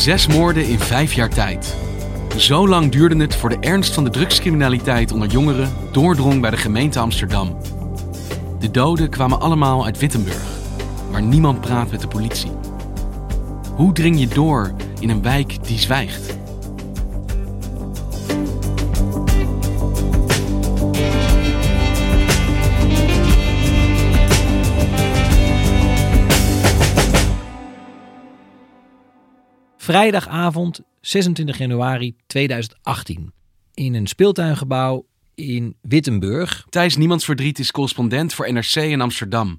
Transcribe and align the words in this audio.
Zes 0.00 0.26
moorden 0.26 0.68
in 0.68 0.78
vijf 0.78 1.12
jaar 1.12 1.28
tijd. 1.28 1.76
Zo 2.36 2.68
lang 2.68 2.92
duurde 2.92 3.16
het 3.16 3.34
voor 3.34 3.48
de 3.48 3.58
ernst 3.60 3.94
van 3.94 4.04
de 4.04 4.10
drugscriminaliteit 4.10 5.12
onder 5.12 5.28
jongeren 5.28 5.72
doordrong 5.92 6.40
bij 6.40 6.50
de 6.50 6.56
gemeente 6.56 6.98
Amsterdam. 6.98 7.56
De 8.58 8.70
doden 8.70 9.10
kwamen 9.10 9.40
allemaal 9.40 9.84
uit 9.84 9.98
Wittenburg, 9.98 10.42
waar 11.10 11.22
niemand 11.22 11.60
praat 11.60 11.90
met 11.90 12.00
de 12.00 12.08
politie. 12.08 12.50
Hoe 13.74 13.92
dring 13.92 14.20
je 14.20 14.28
door 14.28 14.72
in 15.00 15.10
een 15.10 15.22
wijk 15.22 15.64
die 15.64 15.78
zwijgt? 15.78 16.39
Vrijdagavond 29.90 30.80
26 31.00 31.58
januari 31.58 32.14
2018. 32.26 33.32
In 33.74 33.94
een 33.94 34.06
speeltuingebouw 34.06 35.06
in 35.34 35.76
Wittenburg. 35.82 36.66
Thijs 36.68 36.96
Niemands 36.96 37.24
Verdriet 37.24 37.58
is 37.58 37.70
correspondent 37.70 38.34
voor 38.34 38.52
NRC 38.52 38.74
in 38.74 39.00
Amsterdam. 39.00 39.58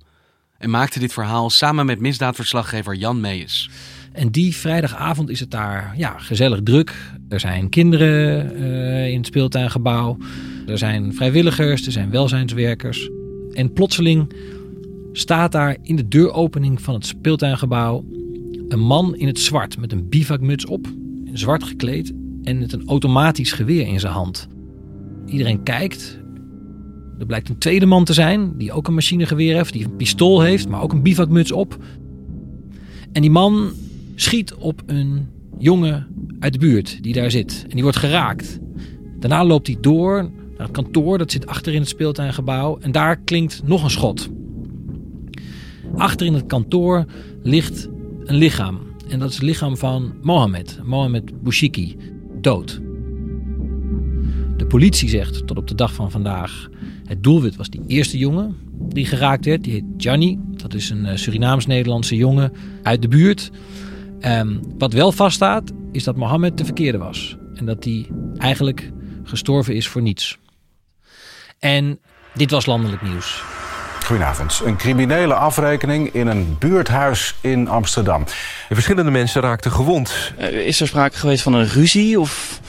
En 0.58 0.70
maakte 0.70 1.00
dit 1.00 1.14
verhaal 1.14 1.50
samen 1.50 1.86
met 1.86 2.00
misdaadverslaggever 2.00 2.96
Jan 2.96 3.22
Meijers. 3.22 3.70
En 4.12 4.30
die 4.30 4.56
vrijdagavond 4.56 5.30
is 5.30 5.40
het 5.40 5.52
daar 5.52 5.94
ja, 5.98 6.18
gezellig 6.18 6.60
druk. 6.64 6.96
Er 7.30 7.40
zijn 7.40 7.70
kinderen 7.70 8.52
uh, 8.62 9.08
in 9.08 9.18
het 9.18 9.26
speeltuingebouw. 9.26 10.18
Er 10.68 10.78
zijn 10.78 11.14
vrijwilligers, 11.14 11.86
er 11.86 11.92
zijn 11.92 12.12
welzijnswerkers. 12.12 13.10
En 13.54 13.74
plotseling 13.74 14.34
staat 15.12 15.52
daar 15.52 15.78
in 15.82 15.96
de 15.96 16.08
deuropening 16.08 16.82
van 16.82 16.94
het 16.94 17.06
speeltuingebouw 17.06 18.06
een 18.72 18.80
man 18.80 19.16
in 19.16 19.28
het 19.28 19.40
zwart 19.40 19.78
met 19.78 19.92
een 19.92 20.10
bivakmuts 20.10 20.66
op, 20.66 20.88
zwart 21.34 21.64
gekleed 21.64 22.14
en 22.44 22.60
met 22.60 22.74
een 22.74 22.88
automatisch 22.88 23.52
geweer 23.52 23.88
in 23.88 24.00
zijn 24.00 24.14
hand. 24.14 24.48
Iedereen 25.26 25.64
kijkt. 25.64 26.20
Er 27.20 27.26
blijkt 27.26 27.50
een 27.50 27.58
tweede 27.58 27.86
man 27.86 28.04
te 28.04 28.14
zijn 28.14 28.58
die 28.58 28.72
ook 28.72 28.88
een 28.88 28.94
machinegeweer 28.94 29.56
heeft, 29.56 29.74
die 29.74 29.86
een 29.86 29.96
pistool 29.96 30.42
heeft, 30.42 30.70
maar 30.70 30.82
ook 30.82 30.94
een 30.94 31.02
bivakmuts 31.02 31.52
op. 31.52 31.78
En 33.12 33.22
die 33.22 33.32
man 33.32 33.72
schiet 34.16 34.54
op 34.54 34.84
een 34.86 35.28
jongen 35.58 36.08
uit 36.40 36.54
de 36.54 36.60
buurt 36.60 37.04
die 37.04 37.14
daar 37.14 37.32
zit 37.32 37.62
en 37.64 37.74
die 37.74 37.84
wordt 37.84 37.98
geraakt. 37.98 38.60
Daarna 39.20 39.46
loopt 39.46 39.68
hij 39.68 39.78
door 39.82 40.16
naar 40.58 40.68
het 40.68 40.72
kantoor, 40.72 41.18
dat 41.18 41.32
zit 41.32 41.46
achter 41.48 41.74
in 41.74 41.80
het 41.80 41.90
speeltuingebouw 41.90 42.78
en 42.80 42.92
daar 42.92 43.18
klinkt 43.18 43.62
nog 43.66 43.84
een 43.84 43.90
schot. 43.90 44.30
Achter 45.96 46.26
in 46.26 46.34
het 46.34 46.46
kantoor 46.46 47.06
ligt 47.44 47.90
een 48.26 48.36
lichaam. 48.36 48.80
En 49.10 49.20
dat 49.20 49.30
is 49.30 49.36
het 49.36 49.44
lichaam 49.44 49.78
van 49.78 50.14
Mohammed, 50.22 50.80
Mohammed 50.84 51.44
Bouchiki, 51.44 51.98
dood. 52.42 52.82
De 54.58 54.66
politie 54.68 55.10
zegt 55.10 55.48
tot 55.48 55.58
op 55.58 55.68
de 55.68 55.76
dag 55.76 55.94
van 55.94 56.12
vandaag: 56.12 56.70
het 57.06 57.24
doelwit 57.24 57.56
was 57.56 57.70
die 57.70 57.82
eerste 57.88 58.18
jongen 58.18 58.56
die 58.94 59.06
geraakt 59.06 59.46
werd. 59.46 59.64
Die 59.64 59.74
heet 59.74 59.84
Gianni. 59.98 60.40
Dat 60.52 60.74
is 60.74 60.90
een 60.90 61.20
Surinaams-Nederlandse 61.20 62.16
jongen 62.16 62.54
uit 62.84 63.02
de 63.02 63.08
buurt. 63.08 63.52
Um, 64.22 64.60
wat 64.78 64.94
wel 64.94 65.12
vaststaat, 65.12 65.72
is 65.92 66.04
dat 66.04 66.16
Mohammed 66.16 66.58
de 66.58 66.66
verkeerde 66.66 66.98
was. 66.98 67.38
En 67.56 67.66
dat 67.66 67.84
hij 67.84 68.08
eigenlijk 68.38 68.92
gestorven 69.24 69.76
is 69.76 69.88
voor 69.88 70.02
niets. 70.02 70.38
En 71.60 72.00
dit 72.34 72.52
was 72.52 72.66
landelijk 72.66 73.02
nieuws. 73.02 73.44
Goedenavond. 74.12 74.62
Een 74.66 74.76
criminele 74.76 75.34
afrekening 75.34 76.14
in 76.14 76.28
een 76.28 76.56
buurthuis 76.60 77.36
in 77.42 77.68
Amsterdam. 77.68 78.24
En 78.70 78.76
verschillende 78.76 79.12
mensen 79.12 79.42
raakten 79.42 79.72
gewond. 79.72 80.34
Uh, 80.40 80.66
is 80.66 80.82
er 80.82 80.88
sprake 80.88 81.18
geweest 81.18 81.44
van 81.44 81.54
een 81.54 81.68
ruzie? 81.68 82.20
Of? 82.20 82.60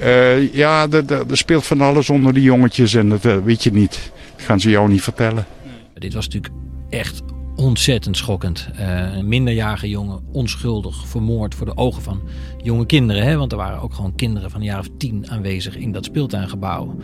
Uh, 0.00 0.54
ja, 0.54 0.86
er 0.90 1.24
speelt 1.32 1.66
van 1.66 1.80
alles 1.80 2.10
onder 2.10 2.34
die 2.34 2.42
jongetjes 2.42 2.94
en 2.94 3.08
dat 3.08 3.24
uh, 3.24 3.36
weet 3.44 3.62
je 3.62 3.72
niet. 3.72 4.10
Dat 4.36 4.46
gaan 4.46 4.60
ze 4.60 4.70
jou 4.70 4.88
niet 4.88 5.02
vertellen. 5.02 5.46
Dit 5.94 6.14
was 6.14 6.24
natuurlijk 6.28 6.54
echt 6.90 7.22
ontzettend 7.60 8.16
schokkend. 8.16 8.68
een 8.76 9.28
minderjarige 9.28 9.88
jongen, 9.88 10.20
onschuldig, 10.32 11.06
vermoord 11.06 11.54
voor 11.54 11.66
de 11.66 11.76
ogen 11.76 12.02
van 12.02 12.20
jonge 12.62 12.86
kinderen. 12.86 13.22
Hè? 13.22 13.36
Want 13.36 13.52
er 13.52 13.58
waren 13.58 13.80
ook 13.80 13.94
gewoon 13.94 14.14
kinderen 14.14 14.50
van 14.50 14.60
een 14.60 14.66
jaar 14.66 14.78
of 14.78 14.88
tien 14.98 15.30
aanwezig 15.30 15.76
in 15.76 15.92
dat 15.92 16.04
speeltuingebouw. 16.04 16.96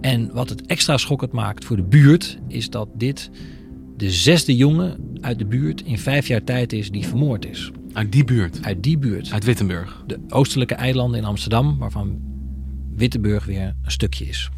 En 0.00 0.32
wat 0.32 0.48
het 0.48 0.66
extra 0.66 0.96
schokkend 0.96 1.32
maakt 1.32 1.64
voor 1.64 1.76
de 1.76 1.82
buurt, 1.82 2.38
is 2.48 2.70
dat 2.70 2.88
dit 2.94 3.30
de 3.96 4.10
zesde 4.10 4.56
jongen 4.56 4.96
uit 5.20 5.38
de 5.38 5.46
buurt 5.46 5.82
in 5.82 5.98
vijf 5.98 6.26
jaar 6.26 6.44
tijd 6.44 6.72
is 6.72 6.90
die 6.90 7.06
vermoord 7.06 7.46
is. 7.46 7.70
Uit 7.92 8.12
die 8.12 8.24
buurt? 8.24 8.58
Uit 8.62 8.82
die 8.82 8.98
buurt. 8.98 9.32
Uit 9.32 9.44
Wittenburg? 9.44 10.02
De 10.06 10.18
oostelijke 10.28 10.74
eilanden 10.74 11.20
in 11.20 11.26
Amsterdam, 11.26 11.78
waarvan 11.78 12.18
Wittenburg 12.94 13.44
weer 13.44 13.74
een 13.82 13.90
stukje 13.90 14.24
is. 14.24 14.50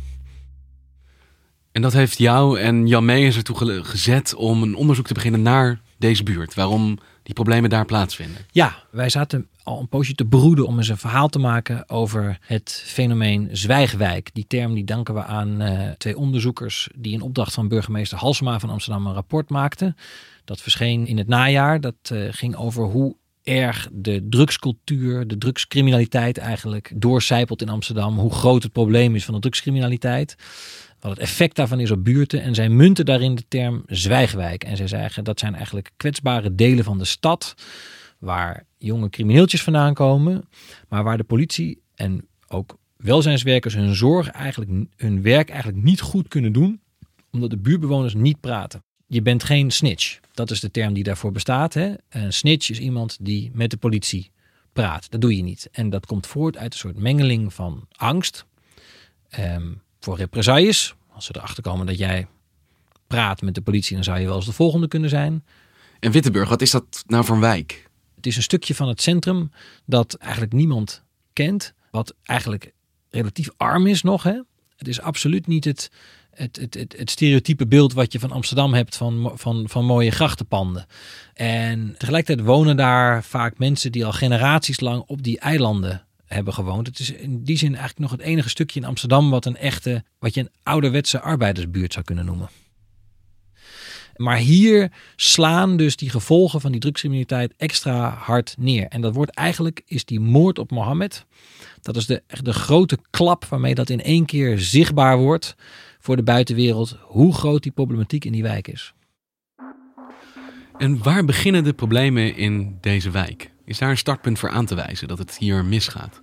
En 1.73 1.83
dat 1.83 1.93
heeft 1.93 2.19
jou 2.19 2.61
en 2.61 2.87
Jan 2.87 3.05
Meijers 3.05 3.37
ertoe 3.37 3.85
gezet 3.85 4.35
om 4.35 4.63
een 4.63 4.75
onderzoek 4.75 5.07
te 5.07 5.15
beginnen 5.15 5.43
naar 5.43 5.81
deze 5.99 6.23
buurt. 6.23 6.55
Waarom 6.55 6.99
die 7.23 7.35
problemen 7.35 7.71
daar 7.71 7.85
plaatsvinden. 7.85 8.47
Ja, 8.51 8.77
wij 8.91 9.09
zaten 9.09 9.49
al 9.63 9.81
een 9.81 9.89
poosje 9.89 10.15
te 10.15 10.25
broeden 10.25 10.67
om 10.67 10.77
eens 10.77 10.89
een 10.89 10.97
verhaal 10.97 11.29
te 11.29 11.39
maken 11.39 11.89
over 11.89 12.39
het 12.41 12.83
fenomeen 12.87 13.49
zwijgwijk. 13.53 14.31
Die 14.33 14.47
term 14.47 14.75
die 14.75 14.85
danken 14.85 15.15
we 15.15 15.25
aan 15.25 15.63
uh, 15.63 15.89
twee 15.91 16.19
onderzoekers 16.19 16.89
die 16.97 17.13
in 17.13 17.21
opdracht 17.21 17.55
van 17.55 17.69
burgemeester 17.69 18.19
Halsema 18.19 18.59
van 18.59 18.71
Amsterdam 18.71 19.07
een 19.07 19.15
rapport 19.15 19.51
maakten. 19.51 19.97
Dat 20.45 20.61
verscheen 20.61 21.07
in 21.07 21.19
het 21.19 21.29
najaar. 21.29 21.81
Dat 21.81 22.11
uh, 22.13 22.29
ging 22.31 22.57
over 22.57 22.85
hoe 22.85 23.17
erg 23.43 23.89
de 23.93 24.27
drugscultuur, 24.31 25.27
de 25.27 25.39
drugscriminaliteit 25.39 26.39
eigenlijk 26.39 26.93
doorcijpelt 26.97 27.63
in 27.63 27.69
Amsterdam. 27.69 28.19
Hoe 28.19 28.33
groot 28.33 28.63
het 28.63 28.73
probleem 28.73 29.15
is 29.15 29.25
van 29.25 29.35
de 29.35 29.41
drugscriminaliteit. 29.41 30.37
Wat 31.01 31.11
het 31.11 31.21
effect 31.21 31.57
daarvan 31.57 31.81
is 31.81 31.91
op 31.91 32.05
buurten. 32.05 32.43
En 32.43 32.55
zij 32.55 32.69
munten 32.69 33.05
daarin 33.05 33.35
de 33.35 33.45
term 33.49 33.83
zwijgwijk. 33.87 34.65
En 34.65 34.77
zij 34.77 34.87
zeggen 34.87 35.25
dat 35.25 35.39
zijn 35.39 35.55
eigenlijk 35.55 35.91
kwetsbare 35.97 36.55
delen 36.55 36.85
van 36.85 36.99
de 36.99 37.05
stad. 37.05 37.55
Waar 38.19 38.65
jonge 38.79 39.11
crimineeltjes 39.11 39.63
vandaan 39.63 39.95
komen. 39.95 40.49
Maar 40.89 41.05
waar 41.05 41.17
de 41.17 41.25
politie 41.25 41.83
en 41.95 42.27
ook 42.49 42.79
welzijnswerkers 42.97 43.75
hun 43.75 43.95
zorg 43.95 44.29
eigenlijk, 44.31 44.71
hun 44.97 45.23
werk 45.23 45.51
eigenlijk 45.51 45.83
niet 45.83 46.01
goed 46.01 46.29
kunnen 46.29 46.53
doen. 46.53 46.81
Omdat 47.31 47.51
de 47.51 47.59
buurtbewoners 47.59 48.15
niet 48.15 48.41
praten. 48.41 48.83
Je 49.07 49.23
bent 49.23 49.45
geen 49.45 49.71
snitch. 49.71 50.21
Dat 50.33 50.51
is 50.51 50.61
de 50.61 50.71
term 50.71 50.93
die 50.93 51.03
daarvoor 51.03 51.33
bestaat. 51.33 51.75
Hè? 51.75 51.95
Een 52.09 52.33
snitch 52.33 52.71
is 52.71 52.79
iemand 52.79 53.17
die 53.21 53.51
met 53.55 53.71
de 53.71 53.77
politie 53.77 54.31
praat. 54.73 55.11
Dat 55.11 55.21
doe 55.21 55.37
je 55.37 55.43
niet. 55.43 55.69
En 55.73 55.91
dat 55.91 56.07
komt 56.07 56.27
voort 56.27 56.57
uit 56.57 56.73
een 56.73 56.79
soort 56.79 56.99
mengeling 56.99 57.55
van 57.55 57.87
angst. 57.97 58.47
Um, 59.39 59.83
voor 60.01 60.17
represailles. 60.17 60.95
Als 61.13 61.25
ze 61.25 61.35
erachter 61.37 61.63
komen 61.63 61.87
dat 61.87 61.99
jij 61.99 62.27
praat 63.07 63.43
met 63.43 63.55
de 63.55 63.61
politie, 63.61 63.95
dan 63.95 64.05
zou 64.05 64.19
je 64.19 64.27
wel 64.27 64.37
eens 64.37 64.47
de 64.47 64.53
volgende 64.53 64.89
kunnen 64.89 65.09
zijn. 65.09 65.45
En 66.01 66.13
Wittenburg, 66.13 66.49
wat 66.49 66.63
is 66.63 66.71
dat 66.71 67.05
nou 67.07 67.25
voor 67.25 67.35
een 67.35 67.41
wijk? 67.41 67.91
Het 68.17 68.27
is 68.27 68.37
een 68.37 68.43
stukje 68.43 68.75
van 68.75 68.89
het 68.89 69.03
centrum 69.03 69.51
dat 69.87 70.15
eigenlijk 70.15 70.53
niemand 70.53 71.03
kent. 71.33 71.75
Wat 71.91 72.15
eigenlijk 72.23 72.73
relatief 73.11 73.49
arm 73.57 73.87
is 73.87 74.03
nog. 74.03 74.23
Hè? 74.23 74.41
Het 74.77 74.89
is 74.89 75.01
absoluut 75.01 75.47
niet 75.47 75.65
het, 75.65 75.91
het, 76.31 76.57
het, 76.57 76.75
het, 76.75 76.95
het 76.99 77.11
stereotype 77.11 77.67
beeld 77.67 77.93
wat 77.93 78.13
je 78.13 78.19
van 78.19 78.33
Amsterdam 78.33 78.75
hebt 78.75 78.97
van, 78.97 79.33
van, 79.35 79.69
van 79.69 79.85
mooie 79.85 80.11
grachtenpanden. 80.11 80.87
En 81.35 81.95
tegelijkertijd 81.99 82.47
wonen 82.47 82.77
daar 82.77 83.25
vaak 83.25 83.59
mensen 83.59 83.93
die 83.93 84.05
al 84.05 84.13
generaties 84.13 84.81
lang 84.81 85.03
op 85.07 85.23
die 85.23 85.39
eilanden 85.39 86.07
hebben 86.29 86.55
gewoond. 86.55 86.87
Het 86.87 86.99
is 86.99 87.11
in 87.11 87.45
die 87.45 87.57
zin 87.57 87.69
eigenlijk 87.69 87.99
nog 87.99 88.11
het 88.11 88.21
enige 88.21 88.49
stukje 88.49 88.81
in 88.81 88.87
Amsterdam 88.87 89.31
wat 89.31 89.45
een 89.45 89.57
echte, 89.57 90.05
wat 90.19 90.35
je 90.35 90.41
een 90.41 90.51
ouderwetse 90.63 91.21
arbeidersbuurt 91.21 91.93
zou 91.93 92.05
kunnen 92.05 92.25
noemen. 92.25 92.49
Maar 94.17 94.37
hier 94.37 94.93
slaan 95.17 95.77
dus 95.77 95.97
die 95.97 96.11
gevolgen 96.11 96.61
van 96.61 96.73
die 96.73 96.81
drugscriminaliteit 96.81 97.55
extra 97.57 98.11
hard 98.11 98.55
neer. 98.59 98.87
En 98.87 99.01
dat 99.01 99.15
wordt 99.15 99.31
eigenlijk, 99.31 99.83
is 99.87 100.05
die 100.05 100.21
moord 100.21 100.59
op 100.59 100.71
Mohammed. 100.71 101.27
Dat 101.81 101.97
is 101.97 102.07
de, 102.07 102.23
de 102.43 102.53
grote 102.53 102.99
klap 103.11 103.45
waarmee 103.45 103.75
dat 103.75 103.91
in 103.91 104.03
één 104.03 104.25
keer 104.25 104.59
zichtbaar 104.59 105.19
wordt 105.19 105.55
voor 105.99 106.17
de 106.17 106.23
buitenwereld. 106.23 106.97
Hoe 107.03 107.35
groot 107.35 107.63
die 107.63 107.73
problematiek 107.73 108.25
in 108.25 108.33
die 108.33 108.43
wijk 108.43 108.69
is. 108.69 108.93
En 110.79 111.03
waar 111.03 111.25
beginnen 111.25 111.65
de 111.65 111.73
problemen 111.73 112.37
in 112.37 112.79
deze 112.81 113.11
wijk? 113.11 113.51
Is 113.69 113.79
daar 113.79 113.91
een 113.91 113.97
startpunt 113.97 114.39
voor 114.39 114.51
aan 114.51 114.67
te 114.67 114.75
wijzen 114.75 115.09
dat 115.09 115.19
het 115.19 115.37
hier 115.39 115.65
misgaat? 115.65 116.21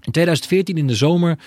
In 0.00 0.12
2014 0.12 0.76
in 0.76 0.86
de 0.86 0.94
zomer 0.94 1.38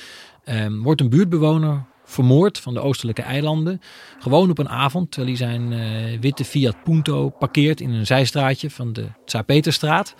ehm, 0.43 0.81
wordt 0.81 1.01
een 1.01 1.09
buurtbewoner 1.09 1.83
vermoord 2.05 2.59
van 2.59 2.73
de 2.73 2.79
oostelijke 2.79 3.21
eilanden. 3.21 3.81
Gewoon 4.19 4.49
op 4.49 4.57
een 4.57 4.69
avond, 4.69 5.11
terwijl 5.11 5.37
hij 5.37 5.47
zijn 5.47 5.71
uh, 5.71 6.19
witte 6.19 6.45
Fiat 6.45 6.83
Punto 6.83 7.29
parkeert 7.29 7.81
in 7.81 7.89
een 7.89 8.05
zijstraatje 8.05 8.69
van 8.69 8.93
de 8.93 9.07
Tsaar-Peterstraat. 9.25 10.15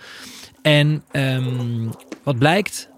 En 0.62 1.02
um, 1.12 1.90
wat 2.22 2.38
blijkt, 2.38 2.88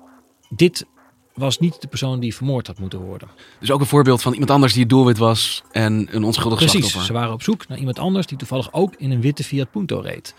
dit 0.49 0.87
was 1.35 1.59
niet 1.59 1.81
de 1.81 1.89
persoon 1.89 2.21
die 2.21 2.35
vermoord 2.35 2.67
had 2.67 2.79
moeten 2.79 3.01
worden. 3.01 3.29
Dus 3.61 3.71
ook 3.71 3.81
een 3.81 3.87
voorbeeld 3.87 4.23
van 4.23 4.33
iemand 4.33 4.51
anders 4.51 4.73
die 4.73 4.83
het 4.83 4.91
doelwit 4.91 5.19
was 5.19 5.63
en 5.71 6.09
een 6.11 6.25
onschuldig 6.25 6.59
Precies, 6.59 6.79
slachtoffer. 6.79 7.05
ze 7.05 7.13
waren 7.13 7.33
op 7.33 7.43
zoek 7.43 7.69
naar 7.69 7.79
iemand 7.79 7.99
anders 7.99 8.27
die 8.27 8.39
toevallig 8.39 8.73
ook 8.73 8.95
in 8.97 9.11
een 9.11 9.21
witte 9.21 9.45
Fiat 9.45 9.71
Punto 9.71 10.01
reed. 10.01 10.35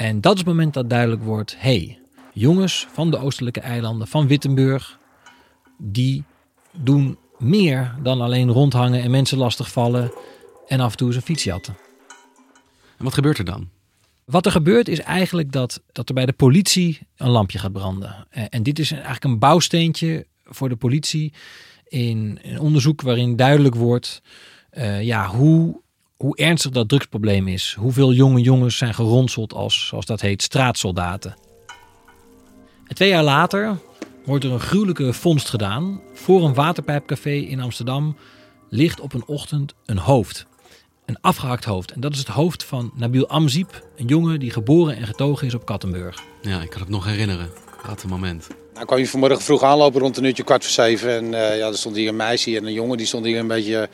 En 0.00 0.20
dat 0.20 0.32
is 0.32 0.38
het 0.38 0.48
moment 0.48 0.74
dat 0.74 0.90
duidelijk 0.90 1.22
wordt, 1.22 1.54
hey, 1.58 1.98
jongens 2.32 2.86
van 2.92 3.10
de 3.10 3.18
oostelijke 3.18 3.60
eilanden, 3.60 4.06
van 4.08 4.26
Wittenburg, 4.26 4.98
die 5.78 6.24
doen 6.72 7.18
meer 7.38 7.94
dan 8.02 8.20
alleen 8.20 8.50
rondhangen 8.50 9.02
en 9.02 9.10
mensen 9.10 9.38
lastigvallen 9.38 10.12
en 10.66 10.80
af 10.80 10.90
en 10.90 10.96
toe 10.96 11.06
eens 11.06 11.16
een 11.16 11.22
fiets 11.22 11.44
jatten. 11.44 11.76
En 12.98 13.04
wat 13.04 13.14
gebeurt 13.14 13.38
er 13.38 13.44
dan? 13.44 13.68
Wat 14.24 14.46
er 14.46 14.52
gebeurt 14.52 14.88
is 14.88 15.00
eigenlijk 15.00 15.52
dat, 15.52 15.82
dat 15.92 16.08
er 16.08 16.14
bij 16.14 16.26
de 16.26 16.32
politie 16.32 16.98
een 17.16 17.30
lampje 17.30 17.58
gaat 17.58 17.72
branden. 17.72 18.26
En 18.30 18.62
dit 18.62 18.78
is 18.78 18.90
eigenlijk 18.90 19.24
een 19.24 19.38
bouwsteentje 19.38 20.26
voor 20.44 20.68
de 20.68 20.76
politie 20.76 21.32
in 21.84 22.38
een 22.42 22.60
onderzoek 22.60 23.02
waarin 23.02 23.36
duidelijk 23.36 23.74
wordt 23.74 24.22
uh, 24.72 25.02
ja, 25.02 25.26
hoe, 25.26 25.80
hoe 26.20 26.36
ernstig 26.36 26.70
dat 26.70 26.88
drugsprobleem 26.88 27.48
is. 27.48 27.76
Hoeveel 27.78 28.12
jonge 28.12 28.40
jongens 28.40 28.76
zijn 28.76 28.94
geronseld 28.94 29.52
als, 29.52 29.86
zoals 29.86 30.06
dat 30.06 30.20
heet, 30.20 30.42
straatsoldaten. 30.42 31.36
En 32.86 32.94
twee 32.94 33.08
jaar 33.08 33.22
later 33.22 33.78
wordt 34.24 34.44
er 34.44 34.52
een 34.52 34.60
gruwelijke 34.60 35.12
vondst 35.12 35.48
gedaan. 35.48 36.00
Voor 36.14 36.44
een 36.44 36.54
waterpijpcafé 36.54 37.30
in 37.30 37.60
Amsterdam 37.60 38.16
ligt 38.68 39.00
op 39.00 39.12
een 39.12 39.26
ochtend 39.26 39.74
een 39.86 39.98
hoofd. 39.98 40.46
Een 41.06 41.20
afgehakt 41.20 41.64
hoofd. 41.64 41.90
En 41.90 42.00
dat 42.00 42.12
is 42.12 42.18
het 42.18 42.28
hoofd 42.28 42.64
van 42.64 42.92
Nabil 42.94 43.28
Amziep, 43.28 43.86
een 43.96 44.06
jongen 44.06 44.40
die 44.40 44.50
geboren 44.50 44.96
en 44.96 45.06
getogen 45.06 45.46
is 45.46 45.54
op 45.54 45.64
Kattenburg. 45.66 46.22
Ja, 46.42 46.60
ik 46.60 46.70
kan 46.70 46.80
het 46.80 46.90
nog 46.90 47.04
herinneren. 47.04 47.50
Dat 47.86 48.04
moment. 48.06 48.46
Nou 48.74 48.86
kwam 48.86 48.98
je 48.98 49.08
vanmorgen 49.08 49.42
vroeg 49.42 49.62
aanlopen 49.62 50.00
rond 50.00 50.16
een 50.16 50.24
uurtje 50.24 50.44
kwart 50.44 50.62
voor 50.62 50.72
zeven. 50.72 51.10
En 51.16 51.24
uh, 51.24 51.58
ja, 51.58 51.66
er 51.66 51.78
stond 51.78 51.96
hier 51.96 52.08
een 52.08 52.16
meisje 52.16 52.56
en 52.56 52.66
een 52.66 52.72
jongen 52.72 52.96
die 52.96 53.06
stond 53.06 53.24
hier 53.24 53.38
een 53.38 53.46
beetje... 53.46 53.88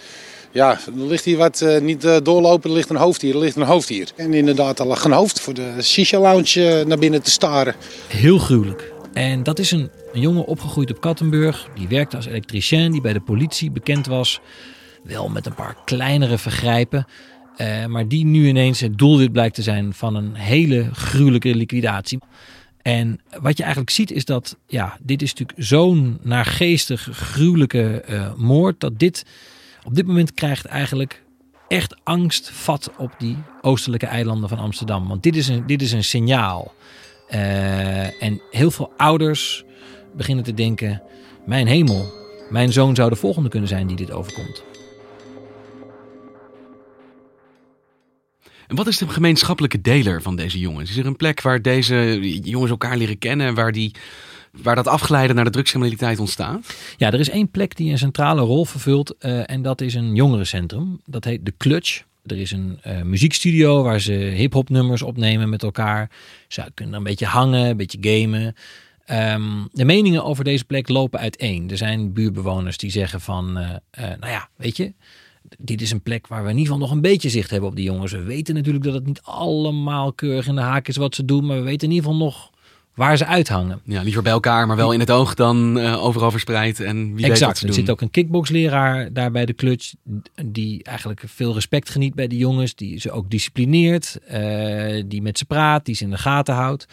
Ja, 0.57 0.79
er 0.87 1.07
ligt 1.07 1.25
hier 1.25 1.37
wat 1.37 1.61
uh, 1.61 1.81
niet 1.81 2.05
uh, 2.05 2.17
doorlopen, 2.23 2.71
er 2.71 2.77
ligt 2.77 2.91
een 2.91 2.97
hoofd 2.97 3.23
hier, 3.23 3.35
er 3.35 3.41
ligt 3.41 3.57
een 3.57 3.63
hoofd 3.63 3.89
hier. 3.89 4.11
En 4.17 4.35
inderdaad, 4.35 4.79
er 4.79 4.87
lag 4.87 5.05
een 5.05 5.13
hoofd 5.13 5.41
voor 5.41 5.55
de 5.55 5.83
shisha 5.83 6.21
lounge 6.21 6.85
naar 6.87 6.99
binnen 6.99 7.23
te 7.23 7.31
staren. 7.31 7.75
Heel 8.09 8.39
gruwelijk. 8.39 8.93
En 9.13 9.43
dat 9.43 9.59
is 9.59 9.71
een, 9.71 9.91
jongen 10.13 10.45
opgegroeid 10.45 10.91
op 10.91 11.01
Kattenburg. 11.01 11.69
Die 11.75 11.89
werkte 11.89 12.17
als 12.17 12.27
elektricien, 12.27 12.93
die 12.93 13.01
bij 13.01 13.13
de 13.13 13.21
politie 13.21 13.71
bekend 13.71 14.07
was. 14.07 14.41
Wel 15.03 15.29
met 15.29 15.47
een 15.47 15.55
paar 15.55 15.77
kleinere 15.85 16.39
vergrijpen. 16.39 17.07
Maar 17.87 18.09
die 18.09 18.25
nu 18.25 18.49
ineens 18.49 18.81
het 18.81 18.99
doelwit 18.99 19.33
blijkt 19.33 19.55
te 19.55 19.63
zijn 19.63 19.95
van 19.95 20.15
een 20.15 20.35
hele 20.35 20.89
gruwelijke 20.93 21.55
liquidatie. 21.55 22.19
En 22.83 23.21
wat 23.41 23.57
je 23.57 23.63
eigenlijk 23.63 23.93
ziet 23.93 24.11
is 24.11 24.25
dat, 24.25 24.57
ja, 24.67 24.97
dit 25.03 25.23
is 25.23 25.35
natuurlijk 25.35 25.67
zo'n 25.67 26.19
naargeestig, 26.23 27.09
gruwelijke 27.13 28.05
moord. 28.37 28.81
Dat 28.81 28.99
dit 28.99 29.25
op 29.87 29.95
dit 29.95 30.07
moment 30.07 30.35
krijgt 30.35 30.65
eigenlijk 30.65 31.23
echt 31.69 31.97
angst 32.05 32.51
vat 32.51 32.91
op 32.99 33.15
die 33.19 33.37
oostelijke 33.61 34.07
eilanden 34.07 34.49
van 34.49 34.59
Amsterdam. 34.59 35.09
Want 35.09 35.23
dit 35.23 35.37
is 35.37 35.49
een, 35.49 35.67
dit 35.67 35.83
is 35.83 35.93
een 35.93 36.05
signaal. 36.05 36.75
Uh, 37.31 38.23
en 38.23 38.41
heel 38.51 38.71
veel 38.71 38.93
ouders 38.97 39.65
beginnen 40.17 40.45
te 40.45 40.55
denken: 40.55 41.03
Mijn 41.45 41.67
hemel, 41.67 42.13
mijn 42.51 42.73
zoon 42.73 42.95
zou 42.95 43.11
de 43.11 43.17
volgende 43.17 43.49
kunnen 43.49 43.69
zijn 43.69 43.87
die 43.87 43.97
dit 43.97 44.11
overkomt. 44.11 44.65
En 48.67 48.77
wat 48.77 48.87
is 48.87 48.99
de 48.99 49.09
gemeenschappelijke 49.09 49.81
deler 49.81 50.23
van 50.23 50.37
deze 50.37 50.59
jongens? 50.59 50.91
Is 50.91 50.97
er 50.97 51.07
een 51.07 51.17
plek 51.17 51.41
waar 51.43 51.63
deze 51.63 52.19
jongens 52.43 52.71
elkaar 52.71 52.97
leren 52.97 53.19
kennen, 53.19 53.55
waar, 53.55 53.73
die, 53.73 53.95
waar 54.63 54.75
dat 54.75 54.87
afgeleiden 54.87 55.37
naar 55.37 55.45
de 55.45 55.51
drugscriminaliteit 55.51 56.19
ontstaat? 56.19 56.77
Ja, 56.97 57.13
er 57.13 57.21
is 57.21 57.29
één 57.29 57.51
plek 57.51 57.77
die 57.77 57.91
een 57.91 57.99
centrale 57.99 58.41
rol 58.41 58.65
vervult 58.65 59.15
uh, 59.21 59.51
en 59.51 59.63
dat 59.63 59.81
is 59.81 59.95
een 59.95 60.15
jongerencentrum. 60.15 61.01
Dat 61.05 61.25
heet 61.25 61.47
de 61.47 61.55
Clutch. 61.57 62.03
Er 62.27 62.39
is 62.39 62.51
een 62.51 62.79
uh, 62.87 63.03
muziekstudio 63.03 63.83
waar 63.83 64.01
ze 64.01 64.13
hip-hop 64.13 64.71
opnemen 65.05 65.49
met 65.49 65.63
elkaar. 65.63 66.11
Ze 66.49 66.65
kunnen 66.75 66.95
een 66.95 67.03
beetje 67.03 67.27
hangen, 67.27 67.69
een 67.69 67.77
beetje 67.77 67.99
gamen. 68.01 68.55
Um, 69.11 69.69
de 69.73 69.85
meningen 69.85 70.25
over 70.25 70.45
deze 70.45 70.65
plek 70.65 70.89
lopen 70.89 71.21
uiteen. 71.21 71.71
Er 71.71 71.77
zijn 71.77 72.13
buurbewoners 72.13 72.77
die 72.77 72.91
zeggen 72.91 73.21
van, 73.21 73.59
uh, 73.59 73.69
nou 73.99 74.33
ja, 74.33 74.49
weet 74.57 74.77
je, 74.77 74.93
dit 75.59 75.81
is 75.81 75.91
een 75.91 76.03
plek 76.03 76.27
waar 76.27 76.43
we 76.43 76.51
in 76.51 76.57
ieder 76.57 76.73
geval 76.73 76.87
nog 76.87 76.97
een 76.97 77.03
beetje 77.03 77.29
zicht 77.29 77.51
hebben 77.51 77.69
op 77.69 77.77
die 77.77 77.85
jongens. 77.85 78.13
We 78.13 78.23
weten 78.23 78.55
natuurlijk 78.55 78.85
dat 78.85 78.95
het 78.95 79.07
niet 79.07 79.21
allemaal 79.23 80.13
keurig 80.13 80.47
in 80.47 80.55
de 80.55 80.61
haak 80.61 80.89
is 80.89 80.97
wat 80.97 81.15
ze 81.15 81.25
doen, 81.25 81.47
maar 81.47 81.57
we 81.57 81.63
weten 81.63 81.89
in 81.89 81.95
ieder 81.95 82.11
geval 82.11 82.27
nog 82.27 82.51
waar 82.97 83.17
ze 83.17 83.27
uithangen. 83.27 83.81
Ja, 83.85 84.03
liever 84.03 84.23
bij 84.23 84.33
elkaar, 84.33 84.67
maar 84.67 84.77
wel 84.77 84.93
in 84.93 85.01
het 85.01 85.11
oog 85.11 85.35
dan 85.35 85.79
uh, 85.79 86.05
overal 86.05 86.31
verspreid. 86.31 86.81
En 86.81 87.15
wie 87.15 87.25
exact. 87.25 87.39
weet 87.39 87.41
wat 87.41 87.57
ze 87.57 87.67
er 87.67 87.71
doen. 87.71 87.81
zit 87.81 87.91
ook 87.91 88.01
een 88.01 88.11
kickboxleraar 88.11 89.13
daar 89.13 89.31
bij 89.31 89.47
de 89.47 89.55
clutch 89.55 89.93
die 90.45 90.85
eigenlijk 90.85 91.23
veel 91.27 91.55
respect 91.55 91.91
geniet 91.91 92.15
bij 92.15 92.27
de 92.27 92.37
jongens, 92.37 92.75
die 92.75 93.01
ze 93.01 93.11
ook 93.11 93.31
disciplineert, 93.31 94.19
uh, 94.33 95.03
die 95.07 95.23
met 95.23 95.39
ze 95.39 95.45
praat, 95.45 95.85
die 95.85 95.95
ze 95.95 96.05
in 96.05 96.11
de 96.11 96.19
gaten 96.19 96.55
houdt. 96.55 96.87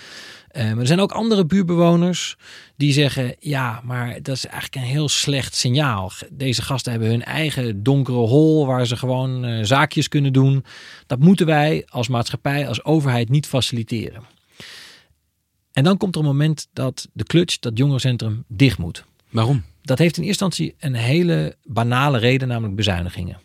Uh, 0.52 0.64
maar 0.64 0.80
er 0.80 0.88
zijn 0.88 1.00
ook 1.00 1.12
andere 1.12 1.46
buurtbewoners 1.46 2.36
die 2.76 2.94
zeggen: 2.94 3.36
ja, 3.40 3.82
maar 3.84 4.22
dat 4.22 4.36
is 4.36 4.46
eigenlijk 4.46 4.76
een 4.76 4.92
heel 4.92 5.10
slecht 5.10 5.56
signaal. 5.56 6.12
Deze 6.32 6.62
gasten 6.62 6.92
hebben 6.92 7.10
hun 7.10 7.24
eigen 7.24 7.84
donkere 7.84 8.18
hol 8.18 8.66
waar 8.66 8.88
ze 8.88 8.96
gewoon 8.96 9.66
zaakjes 9.66 10.08
kunnen 10.08 10.34
doen. 10.34 10.66
Dat 11.08 11.20
moeten 11.20 11.46
wij 11.46 11.86
als 11.90 12.08
maatschappij, 12.08 12.68
als 12.68 12.84
overheid 12.84 13.30
niet 13.30 13.48
faciliteren. 13.48 14.33
En 15.74 15.84
dan 15.84 15.98
komt 15.98 16.16
er 16.16 16.22
een 16.22 16.28
moment 16.28 16.68
dat 16.74 17.08
de 17.14 17.24
clutch, 17.24 17.60
dat 17.60 17.78
jongerencentrum, 17.78 18.44
dicht 18.48 18.78
moet. 18.78 19.06
Waarom? 19.30 19.64
Dat 19.82 19.98
heeft 19.98 20.18
in 20.18 20.24
eerste 20.24 20.44
instantie 20.44 20.76
een 20.80 20.96
hele 20.96 21.56
banale 21.64 22.18
reden, 22.18 22.48
namelijk 22.48 22.76
bezuinigingen. 22.76 23.42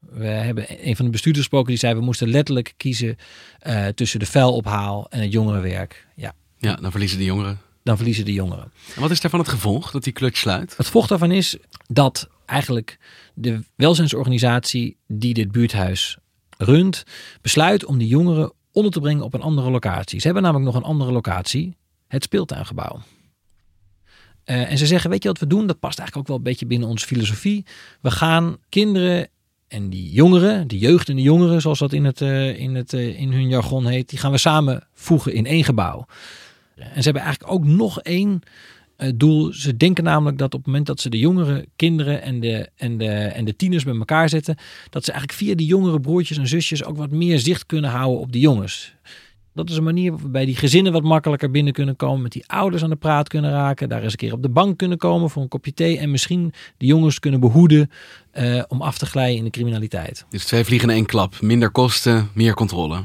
We 0.00 0.24
hebben 0.24 0.66
een 0.88 0.96
van 0.96 1.04
de 1.04 1.10
bestuurders 1.10 1.44
gesproken 1.44 1.68
die 1.68 1.78
zei: 1.78 1.94
we 1.94 2.00
moesten 2.00 2.28
letterlijk 2.28 2.74
kiezen 2.76 3.16
uh, 3.66 3.86
tussen 3.86 4.18
de 4.18 4.26
vuilophaal 4.26 5.06
en 5.10 5.20
het 5.20 5.32
jongerenwerk. 5.32 6.06
Ja. 6.16 6.34
ja, 6.58 6.74
dan 6.74 6.90
verliezen 6.90 7.18
de 7.18 7.24
jongeren. 7.24 7.60
Dan 7.82 7.96
verliezen 7.96 8.24
de 8.24 8.32
jongeren. 8.32 8.72
En 8.94 9.00
wat 9.00 9.10
is 9.10 9.20
daarvan 9.20 9.40
het 9.40 9.48
gevolg 9.48 9.90
dat 9.90 10.04
die 10.04 10.12
clutch 10.12 10.36
sluit? 10.36 10.76
Het 10.76 10.86
gevolg 10.86 11.06
daarvan 11.06 11.30
is 11.30 11.56
dat 11.86 12.28
eigenlijk 12.46 12.98
de 13.34 13.64
welzijnsorganisatie 13.74 14.96
die 15.06 15.34
dit 15.34 15.52
buurthuis 15.52 16.16
runt, 16.58 17.04
besluit 17.40 17.84
om 17.84 17.98
die 17.98 18.08
jongeren 18.08 18.52
onder 18.72 18.92
te 18.92 19.00
brengen 19.00 19.24
op 19.24 19.34
een 19.34 19.42
andere 19.42 19.70
locatie. 19.70 20.18
Ze 20.18 20.24
hebben 20.24 20.42
namelijk 20.42 20.72
nog 20.72 20.82
een 20.82 20.88
andere 20.88 21.12
locatie, 21.12 21.76
het 22.08 22.22
speeltuingebouw. 22.22 23.00
Uh, 24.44 24.70
en 24.70 24.78
ze 24.78 24.86
zeggen, 24.86 25.10
weet 25.10 25.22
je 25.22 25.28
wat 25.28 25.38
we 25.38 25.46
doen? 25.46 25.66
Dat 25.66 25.78
past 25.78 25.98
eigenlijk 25.98 26.18
ook 26.18 26.34
wel 26.34 26.36
een 26.36 26.52
beetje 26.52 26.66
binnen 26.66 26.88
onze 26.88 27.06
filosofie. 27.06 27.64
We 28.00 28.10
gaan 28.10 28.56
kinderen 28.68 29.28
en 29.68 29.90
die 29.90 30.12
jongeren, 30.12 30.68
die 30.68 30.78
jeugd 30.78 31.08
en 31.08 31.16
de 31.16 31.22
jongeren, 31.22 31.60
zoals 31.60 31.78
dat 31.78 31.92
in, 31.92 32.04
het, 32.04 32.20
uh, 32.20 32.58
in, 32.58 32.74
het, 32.74 32.92
uh, 32.92 33.20
in 33.20 33.32
hun 33.32 33.48
jargon 33.48 33.86
heet, 33.86 34.08
die 34.08 34.18
gaan 34.18 34.30
we 34.30 34.38
samen 34.38 34.86
voegen 34.94 35.32
in 35.32 35.46
één 35.46 35.64
gebouw. 35.64 36.06
En 36.76 37.02
ze 37.02 37.02
hebben 37.02 37.22
eigenlijk 37.22 37.52
ook 37.52 37.64
nog 37.64 38.00
één 38.00 38.42
doel. 39.14 39.52
Ze 39.52 39.76
denken 39.76 40.04
namelijk 40.04 40.38
dat 40.38 40.54
op 40.54 40.58
het 40.58 40.66
moment 40.66 40.86
dat 40.86 41.00
ze 41.00 41.10
de 41.10 41.18
jongere 41.18 41.66
kinderen 41.76 42.22
en 42.22 42.40
de, 42.40 42.68
en, 42.76 42.98
de, 42.98 43.06
en 43.06 43.44
de 43.44 43.56
tieners 43.56 43.84
bij 43.84 43.96
elkaar 43.96 44.28
zetten, 44.28 44.56
dat 44.90 45.04
ze 45.04 45.12
eigenlijk 45.12 45.40
via 45.40 45.54
die 45.54 45.66
jongere 45.66 46.00
broertjes 46.00 46.38
en 46.38 46.48
zusjes 46.48 46.84
ook 46.84 46.96
wat 46.96 47.10
meer 47.10 47.38
zicht 47.38 47.66
kunnen 47.66 47.90
houden 47.90 48.20
op 48.20 48.32
die 48.32 48.40
jongens. 48.40 48.94
Dat 49.54 49.70
is 49.70 49.76
een 49.76 49.82
manier 49.82 50.16
waarbij 50.16 50.44
die 50.44 50.56
gezinnen 50.56 50.92
wat 50.92 51.02
makkelijker 51.02 51.50
binnen 51.50 51.72
kunnen 51.72 51.96
komen, 51.96 52.22
met 52.22 52.32
die 52.32 52.46
ouders 52.46 52.82
aan 52.82 52.90
de 52.90 52.96
praat 52.96 53.28
kunnen 53.28 53.50
raken, 53.50 53.88
daar 53.88 54.02
eens 54.02 54.12
een 54.12 54.18
keer 54.18 54.32
op 54.32 54.42
de 54.42 54.48
bank 54.48 54.78
kunnen 54.78 54.98
komen 54.98 55.30
voor 55.30 55.42
een 55.42 55.48
kopje 55.48 55.74
thee 55.74 55.98
en 55.98 56.10
misschien 56.10 56.52
de 56.76 56.86
jongens 56.86 57.18
kunnen 57.18 57.40
behoeden 57.40 57.90
uh, 58.34 58.62
om 58.68 58.82
af 58.82 58.98
te 58.98 59.06
glijden 59.06 59.36
in 59.36 59.44
de 59.44 59.50
criminaliteit. 59.50 60.26
Dus 60.30 60.44
twee 60.44 60.64
vliegen 60.64 60.88
in 60.88 60.94
één 60.94 61.06
klap. 61.06 61.40
Minder 61.40 61.70
kosten, 61.70 62.28
meer 62.34 62.54
controle. 62.54 63.04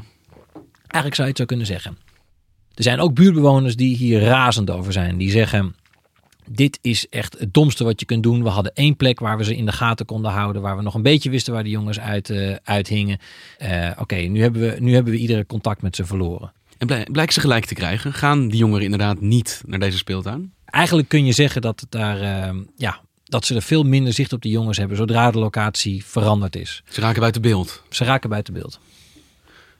Eigenlijk 0.86 1.14
zou 1.14 1.22
je 1.22 1.28
het 1.28 1.36
zo 1.38 1.44
kunnen 1.44 1.66
zeggen. 1.66 1.98
Er 2.74 2.82
zijn 2.82 3.00
ook 3.00 3.14
buurtbewoners 3.14 3.76
die 3.76 3.96
hier 3.96 4.20
razend 4.20 4.70
over 4.70 4.92
zijn. 4.92 5.16
Die 5.16 5.30
zeggen, 5.30 5.74
dit 6.50 6.78
is 6.82 7.08
echt 7.08 7.38
het 7.38 7.54
domste 7.54 7.84
wat 7.84 8.00
je 8.00 8.06
kunt 8.06 8.22
doen. 8.22 8.42
We 8.42 8.48
hadden 8.48 8.74
één 8.74 8.96
plek 8.96 9.20
waar 9.20 9.36
we 9.36 9.44
ze 9.44 9.56
in 9.56 9.66
de 9.66 9.72
gaten 9.72 10.06
konden 10.06 10.30
houden. 10.30 10.62
Waar 10.62 10.76
we 10.76 10.82
nog 10.82 10.94
een 10.94 11.02
beetje 11.02 11.30
wisten 11.30 11.52
waar 11.52 11.62
de 11.62 11.70
jongens 11.70 12.00
uit, 12.00 12.28
uh, 12.28 12.56
uithingen. 12.64 13.18
Uh, 13.62 13.88
Oké, 13.90 14.00
okay, 14.00 14.26
nu, 14.26 14.40
hebben 14.40 14.60
we, 14.60 14.76
nu 14.80 14.94
hebben 14.94 15.12
we 15.12 15.18
iedere 15.18 15.46
contact 15.46 15.82
met 15.82 15.96
ze 15.96 16.04
verloren. 16.04 16.52
En 16.78 16.86
blijk, 16.86 17.12
blijken 17.12 17.34
ze 17.34 17.40
gelijk 17.40 17.64
te 17.64 17.74
krijgen? 17.74 18.12
Gaan 18.12 18.48
die 18.48 18.58
jongeren 18.58 18.84
inderdaad 18.84 19.20
niet 19.20 19.62
naar 19.66 19.78
deze 19.78 19.96
speeltuin? 19.96 20.52
Eigenlijk 20.64 21.08
kun 21.08 21.24
je 21.24 21.32
zeggen 21.32 21.62
dat, 21.62 21.80
het 21.80 21.90
daar, 21.90 22.22
uh, 22.22 22.60
ja, 22.76 23.00
dat 23.24 23.44
ze 23.44 23.54
er 23.54 23.62
veel 23.62 23.82
minder 23.82 24.12
zicht 24.12 24.32
op 24.32 24.42
die 24.42 24.52
jongens 24.52 24.78
hebben 24.78 24.96
zodra 24.96 25.30
de 25.30 25.38
locatie 25.38 26.04
veranderd 26.04 26.56
is. 26.56 26.82
Ze 26.88 27.00
raken 27.00 27.20
buiten 27.20 27.42
beeld. 27.42 27.82
Ze 27.90 28.04
raken 28.04 28.30
buiten 28.30 28.54
beeld. 28.54 28.80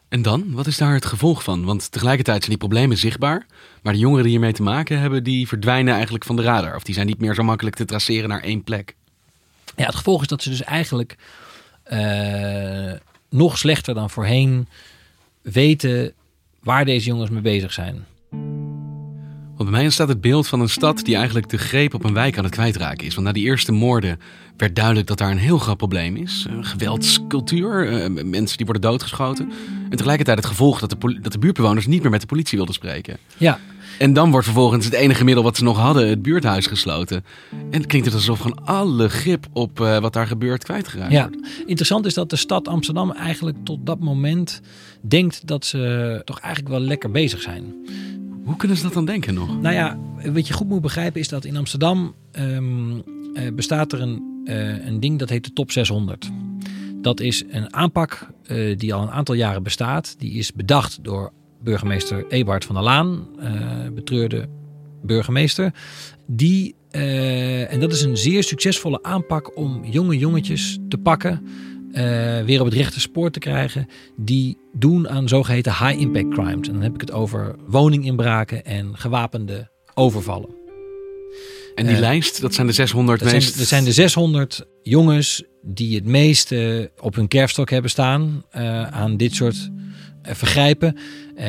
En 0.09 0.23
dan? 0.23 0.53
Wat 0.53 0.67
is 0.67 0.77
daar 0.77 0.95
het 0.95 1.07
gevolg 1.07 1.43
van? 1.43 1.65
Want 1.65 1.93
tegelijkertijd 1.93 2.39
zijn 2.39 2.59
die 2.59 2.69
problemen 2.69 2.97
zichtbaar. 2.97 3.47
Maar 3.83 3.93
de 3.93 3.99
jongeren 3.99 4.23
die 4.23 4.33
hiermee 4.33 4.53
te 4.53 4.63
maken 4.63 5.01
hebben, 5.01 5.25
die 5.25 5.49
verdwijnen 5.49 5.95
eigenlijk 5.95 6.25
van 6.25 6.37
de 6.37 6.43
radar. 6.43 6.75
Of 6.75 6.83
die 6.83 6.95
zijn 6.95 7.07
niet 7.07 7.19
meer 7.19 7.35
zo 7.35 7.43
makkelijk 7.43 7.77
te 7.77 7.85
traceren 7.85 8.29
naar 8.29 8.43
één 8.43 8.65
plek. 8.65 8.95
Ja, 9.77 9.87
het 9.87 9.95
gevolg 9.95 10.21
is 10.21 10.27
dat 10.27 10.43
ze 10.43 10.49
dus 10.51 10.63
eigenlijk 10.63 11.17
uh, 11.93 12.93
nog 13.29 13.59
slechter 13.59 13.95
dan 13.95 14.11
voorheen 14.11 14.69
weten 15.43 16.13
waar 16.61 16.85
deze 16.85 17.07
jongens 17.07 17.31
mee 17.31 17.43
bezig 17.43 17.73
zijn. 17.73 18.07
Want 19.59 19.71
bij 19.71 19.79
mij 19.79 19.89
ontstaat 19.89 20.09
het 20.09 20.21
beeld 20.21 20.47
van 20.47 20.61
een 20.61 20.69
stad 20.69 21.05
die 21.05 21.15
eigenlijk 21.15 21.49
de 21.49 21.59
greep 21.59 21.95
op 21.95 22.05
een 22.05 22.13
wijk 22.13 22.39
aan 22.39 22.45
het 22.45 22.53
kwijtraken 22.53 23.07
is. 23.07 23.15
Want 23.15 23.27
na 23.27 23.33
die 23.33 23.45
eerste 23.45 23.73
moorden 23.73 24.19
werd 24.57 24.77
duidelijk 24.77 25.07
dat 25.07 25.19
daar 25.19 25.31
een 25.31 25.39
heel 25.39 25.59
groot 25.59 25.77
probleem 25.77 26.17
is. 26.17 26.47
Uh, 26.51 26.59
geweldscultuur, 26.61 27.93
uh, 27.93 28.25
mensen 28.25 28.57
die 28.57 28.67
worden 28.67 28.91
doodgeschoten. 28.91 29.53
En 29.91 29.97
tegelijkertijd 29.97 30.39
het 30.39 30.47
gevolg 30.47 30.81
dat 30.81 30.91
de, 30.91 31.19
dat 31.23 31.33
de 31.33 31.39
buurtbewoners 31.39 31.87
niet 31.87 32.03
meer 32.03 32.11
met 32.11 32.21
de 32.21 32.27
politie 32.27 32.57
wilden 32.57 32.75
spreken. 32.75 33.19
Ja. 33.37 33.59
En 33.99 34.13
dan 34.13 34.31
wordt 34.31 34.47
vervolgens 34.47 34.85
het 34.85 34.95
enige 34.95 35.25
middel 35.25 35.43
wat 35.43 35.57
ze 35.57 35.65
nog 35.65 35.79
hadden, 35.79 36.09
het 36.09 36.23
buurthuis 36.23 36.67
gesloten. 36.67 37.25
En 37.51 37.79
het 37.79 37.87
klinkt 37.87 38.07
het 38.07 38.17
alsof 38.17 38.39
gewoon 38.39 38.65
alle 38.65 39.09
grip 39.09 39.47
op 39.53 39.81
uh, 39.81 39.99
wat 39.99 40.13
daar 40.13 40.27
gebeurt 40.27 40.65
kwijtgeraakt 40.65 41.13
ja. 41.13 41.29
wordt. 41.29 41.49
Interessant 41.67 42.07
is 42.07 42.15
dat 42.15 42.31
de 42.31 42.37
stad 42.37 42.69
Amsterdam 42.69 43.11
eigenlijk 43.11 43.57
tot 43.65 43.87
dat 43.87 43.99
moment 43.99 44.61
denkt 45.01 45.47
dat 45.47 45.67
ze 45.67 46.23
toch 46.25 46.41
eigenlijk 46.41 46.75
wel 46.75 46.83
lekker 46.83 47.11
bezig 47.11 47.43
zijn. 47.43 47.75
Hoe 48.49 48.57
kunnen 48.57 48.77
ze 48.77 48.83
dat 48.83 48.93
dan 48.93 49.05
denken 49.05 49.35
nog? 49.35 49.61
Nou 49.61 49.75
ja, 49.75 49.99
wat 50.33 50.47
je 50.47 50.55
goed 50.55 50.69
moet 50.69 50.81
begrijpen 50.81 51.21
is 51.21 51.29
dat 51.29 51.45
in 51.45 51.57
Amsterdam 51.57 52.15
um, 52.33 52.93
uh, 52.97 53.03
bestaat 53.55 53.93
er 53.93 54.01
een, 54.01 54.43
uh, 54.45 54.87
een 54.87 55.01
ding 55.01 55.19
dat 55.19 55.29
heet 55.29 55.45
de 55.45 55.53
Top 55.53 55.71
600. 55.71 56.31
Dat 57.03 57.21
is 57.21 57.45
een 57.51 57.75
aanpak 57.75 58.31
uh, 58.47 58.77
die 58.79 58.95
al 58.95 59.03
een 59.03 59.11
aantal 59.11 59.35
jaren 59.35 59.63
bestaat. 59.63 60.15
Die 60.19 60.33
is 60.33 60.53
bedacht 60.53 60.99
door 61.03 61.33
burgemeester 61.63 62.25
Eberhard 62.29 62.65
van 62.65 62.75
der 62.75 62.85
Laan, 62.85 63.27
betreurde 63.95 64.49
burgemeester. 65.03 65.73
Die, 66.27 66.75
en 66.91 67.81
dat 67.81 67.93
is 67.93 68.03
een 68.03 68.17
zeer 68.17 68.43
succesvolle 68.43 69.03
aanpak 69.03 69.57
om 69.57 69.85
jonge 69.85 70.19
jongetjes 70.19 70.79
te 70.89 70.99
pakken. 70.99 71.47
Uh, 71.93 72.45
weer 72.45 72.61
op 72.61 72.67
het 72.67 72.75
rechte 72.75 73.01
spoor 73.01 73.31
te 73.31 73.39
krijgen. 73.39 73.89
Die 74.17 74.59
doen 74.73 75.09
aan 75.09 75.29
zogeheten 75.29 75.73
high 75.73 76.01
impact 76.01 76.29
crimes. 76.29 76.67
En 76.69 76.73
dan 76.73 76.83
heb 76.83 76.95
ik 76.95 77.01
het 77.01 77.13
over 77.13 77.57
woninginbraken 77.67 78.65
en 78.65 78.97
gewapende 78.97 79.71
overvallen. 79.95 80.57
En 81.75 81.87
die 81.87 81.95
uh, 81.95 82.01
lijst, 82.01 82.41
dat 82.41 82.55
zijn 82.55 82.67
de 82.67 82.73
600 82.73 83.21
dat 83.21 83.33
meest... 83.33 83.47
Zijn, 83.47 83.59
dat 83.59 83.69
zijn 83.69 83.85
de 83.85 83.93
600 83.93 84.67
jongens 84.83 85.43
die 85.63 85.95
het 85.95 86.05
meeste 86.05 86.91
op 87.01 87.15
hun 87.15 87.29
kerfstok 87.29 87.71
hebben 87.71 87.91
staan 87.91 88.45
uh, 88.57 88.83
aan 88.83 89.17
dit 89.17 89.35
soort 89.35 89.71
vergrijpen. 90.23 90.97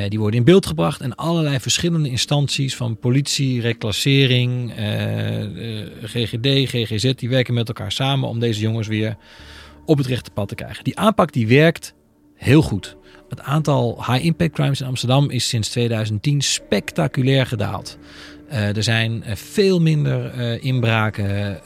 die 0.09 0.19
worden 0.19 0.39
in 0.39 0.45
beeld 0.45 0.65
gebracht 0.65 1.01
en 1.01 1.15
allerlei 1.15 1.59
verschillende 1.59 2.09
instanties 2.09 2.75
van 2.75 2.99
politie, 2.99 3.61
reclassering, 3.61 4.73
GGD, 6.03 6.69
GGZ, 6.69 7.13
die 7.13 7.29
werken 7.29 7.53
met 7.53 7.67
elkaar 7.67 7.91
samen 7.91 8.29
om 8.29 8.39
deze 8.39 8.61
jongens 8.61 8.87
weer 8.87 9.17
op 9.89 9.97
het 9.97 10.07
rechte 10.07 10.31
pad 10.31 10.47
te 10.47 10.55
krijgen. 10.55 10.83
Die 10.83 10.97
aanpak 10.97 11.31
die 11.31 11.47
werkt 11.47 11.93
heel 12.35 12.61
goed. 12.61 12.97
Het 13.29 13.41
aantal 13.41 14.03
high-impact 14.05 14.53
crimes 14.53 14.81
in 14.81 14.87
Amsterdam 14.87 15.29
is 15.29 15.47
sinds 15.47 15.69
2010 15.69 16.41
spectaculair 16.41 17.45
gedaald. 17.45 17.97
Uh, 18.51 18.75
er 18.75 18.83
zijn 18.83 19.23
uh, 19.27 19.35
veel 19.35 19.81
minder 19.81 20.33
uh, 20.35 20.63
inbraken, 20.63 21.59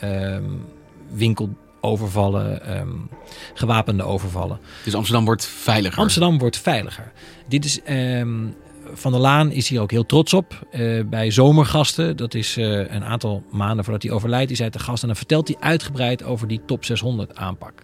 winkelovervallen, 1.13 2.77
um, 2.79 3.09
gewapende 3.53 4.03
overvallen. 4.03 4.59
Dus 4.83 4.95
Amsterdam 4.95 5.25
wordt 5.25 5.45
veiliger? 5.45 5.99
Amsterdam 5.99 6.37
wordt 6.37 6.57
veiliger. 6.57 7.11
Dit 7.47 7.65
is... 7.65 7.79
Um, 7.89 8.55
van 8.93 9.11
der 9.11 9.21
Laan 9.21 9.51
is 9.51 9.67
hier 9.67 9.81
ook 9.81 9.91
heel 9.91 10.05
trots 10.05 10.33
op. 10.33 10.67
Uh, 10.71 11.03
bij 11.05 11.31
Zomergasten, 11.31 12.17
dat 12.17 12.33
is 12.33 12.57
uh, 12.57 12.65
een 12.65 13.03
aantal 13.03 13.43
maanden 13.51 13.83
voordat 13.83 14.03
hij 14.03 14.11
overlijdt, 14.11 14.51
is 14.51 14.59
hij 14.59 14.69
te 14.69 14.79
gast. 14.79 15.01
En 15.01 15.07
dan 15.07 15.17
vertelt 15.17 15.47
hij 15.47 15.57
uitgebreid 15.59 16.23
over 16.23 16.47
die 16.47 16.61
top 16.65 16.85
600 16.85 17.35
aanpak. 17.35 17.83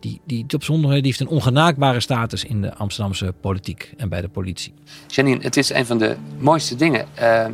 Die, 0.00 0.20
die 0.24 0.46
top 0.46 0.62
600 0.62 0.92
die 0.94 1.02
heeft 1.02 1.20
een 1.20 1.36
ongenaakbare 1.36 2.00
status 2.00 2.44
in 2.44 2.62
de 2.62 2.74
Amsterdamse 2.74 3.34
politiek 3.40 3.92
en 3.96 4.08
bij 4.08 4.20
de 4.20 4.28
politie. 4.28 4.74
Janine, 5.06 5.42
het 5.42 5.56
is 5.56 5.70
een 5.70 5.86
van 5.86 5.98
de 5.98 6.16
mooiste 6.38 6.76
dingen. 6.76 7.06
Uh, 7.20 7.46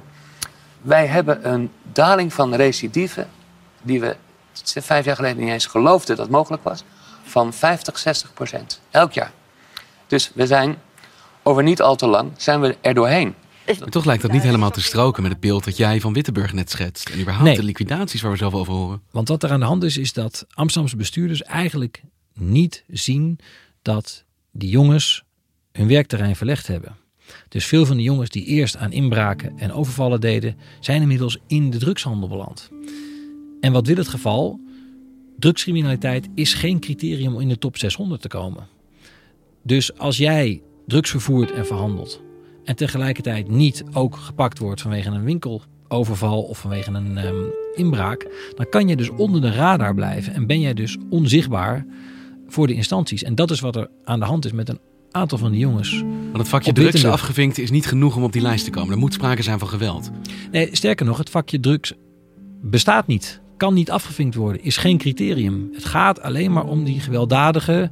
wij 0.82 1.06
hebben 1.06 1.52
een 1.52 1.70
daling 1.92 2.32
van 2.32 2.54
recidive 2.54 3.26
die 3.82 4.00
we 4.00 4.16
vijf 4.64 5.04
jaar 5.04 5.16
geleden 5.16 5.42
niet 5.42 5.52
eens 5.52 5.66
geloofden 5.66 6.16
dat 6.16 6.30
mogelijk 6.30 6.62
was. 6.62 6.84
Van 7.22 7.52
50, 7.52 7.98
60 7.98 8.34
procent. 8.34 8.80
Elk 8.90 9.12
jaar. 9.12 9.32
Dus 10.06 10.30
we 10.34 10.46
zijn 10.46 10.76
over 11.46 11.62
niet 11.62 11.82
al 11.82 11.96
te 11.96 12.06
lang 12.06 12.30
zijn 12.36 12.60
we 12.60 12.76
er 12.80 12.94
doorheen. 12.94 13.34
Maar 13.66 13.88
toch 13.88 14.04
lijkt 14.04 14.22
dat 14.22 14.32
niet 14.32 14.42
helemaal 14.42 14.70
te 14.70 14.82
stroken 14.82 15.22
met 15.22 15.32
het 15.32 15.40
beeld 15.40 15.64
dat 15.64 15.76
jij 15.76 16.00
van 16.00 16.12
Wittenburg 16.12 16.52
net 16.52 16.70
schetst. 16.70 17.08
En 17.08 17.20
überhaupt 17.20 17.48
nee. 17.48 17.56
de 17.56 17.62
liquidaties 17.62 18.20
waar 18.20 18.30
we 18.30 18.36
zelf 18.36 18.54
over 18.54 18.72
horen. 18.72 19.02
Want 19.10 19.28
wat 19.28 19.42
er 19.42 19.50
aan 19.50 19.60
de 19.60 19.66
hand 19.66 19.82
is, 19.82 19.96
is 19.96 20.12
dat 20.12 20.46
Amsterdamse 20.54 20.96
bestuurders 20.96 21.42
eigenlijk 21.42 22.02
niet 22.34 22.84
zien 22.88 23.38
dat 23.82 24.24
die 24.50 24.68
jongens 24.68 25.24
hun 25.72 25.88
werkterrein 25.88 26.36
verlegd 26.36 26.66
hebben. 26.66 26.96
Dus 27.48 27.66
veel 27.66 27.86
van 27.86 27.96
de 27.96 28.02
jongens 28.02 28.30
die 28.30 28.44
eerst 28.44 28.76
aan 28.76 28.92
inbraken 28.92 29.58
en 29.58 29.72
overvallen 29.72 30.20
deden, 30.20 30.56
zijn 30.80 31.02
inmiddels 31.02 31.38
in 31.46 31.70
de 31.70 31.78
drugshandel 31.78 32.28
beland. 32.28 32.70
En 33.60 33.72
wat 33.72 33.86
wil 33.86 33.96
het 33.96 34.08
geval? 34.08 34.60
Drugscriminaliteit 35.38 36.28
is 36.34 36.54
geen 36.54 36.80
criterium 36.80 37.34
om 37.34 37.40
in 37.40 37.48
de 37.48 37.58
top 37.58 37.78
600 37.78 38.20
te 38.20 38.28
komen. 38.28 38.68
Dus 39.62 39.98
als 39.98 40.16
jij 40.16 40.62
drugs 40.86 41.10
vervoert 41.10 41.52
en 41.52 41.66
verhandelt. 41.66 42.22
En 42.64 42.76
tegelijkertijd 42.76 43.48
niet 43.48 43.84
ook 43.92 44.16
gepakt 44.16 44.58
wordt 44.58 44.80
vanwege 44.80 45.10
een 45.10 45.24
winkeloverval 45.24 46.42
of 46.42 46.58
vanwege 46.58 46.90
een 46.90 47.26
um, 47.26 47.46
inbraak. 47.74 48.26
Dan 48.54 48.68
kan 48.68 48.88
je 48.88 48.96
dus 48.96 49.10
onder 49.10 49.40
de 49.40 49.50
radar 49.50 49.94
blijven 49.94 50.34
en 50.34 50.46
ben 50.46 50.60
jij 50.60 50.74
dus 50.74 50.96
onzichtbaar 51.10 51.86
voor 52.48 52.66
de 52.66 52.74
instanties. 52.74 53.22
En 53.22 53.34
dat 53.34 53.50
is 53.50 53.60
wat 53.60 53.76
er 53.76 53.90
aan 54.04 54.18
de 54.18 54.24
hand 54.24 54.44
is 54.44 54.52
met 54.52 54.68
een 54.68 54.78
aantal 55.10 55.38
van 55.38 55.50
die 55.50 55.60
jongens. 55.60 56.00
Want 56.00 56.36
het 56.36 56.48
vakje 56.48 56.72
drugs 56.72 57.04
afgevinkt 57.04 57.58
is 57.58 57.70
niet 57.70 57.86
genoeg 57.86 58.16
om 58.16 58.22
op 58.22 58.32
die 58.32 58.42
lijst 58.42 58.64
te 58.64 58.70
komen. 58.70 58.92
Er 58.92 58.98
moet 58.98 59.12
sprake 59.12 59.42
zijn 59.42 59.58
van 59.58 59.68
geweld. 59.68 60.10
Nee, 60.50 60.68
sterker 60.72 61.06
nog, 61.06 61.18
het 61.18 61.30
vakje 61.30 61.60
drugs 61.60 61.92
bestaat 62.62 63.06
niet. 63.06 63.40
Kan 63.56 63.74
niet 63.74 63.90
afgevinkt 63.90 64.34
worden. 64.34 64.62
Is 64.62 64.76
geen 64.76 64.98
criterium. 64.98 65.70
Het 65.72 65.84
gaat 65.84 66.22
alleen 66.22 66.52
maar 66.52 66.64
om 66.64 66.84
die 66.84 67.00
gewelddadige 67.00 67.90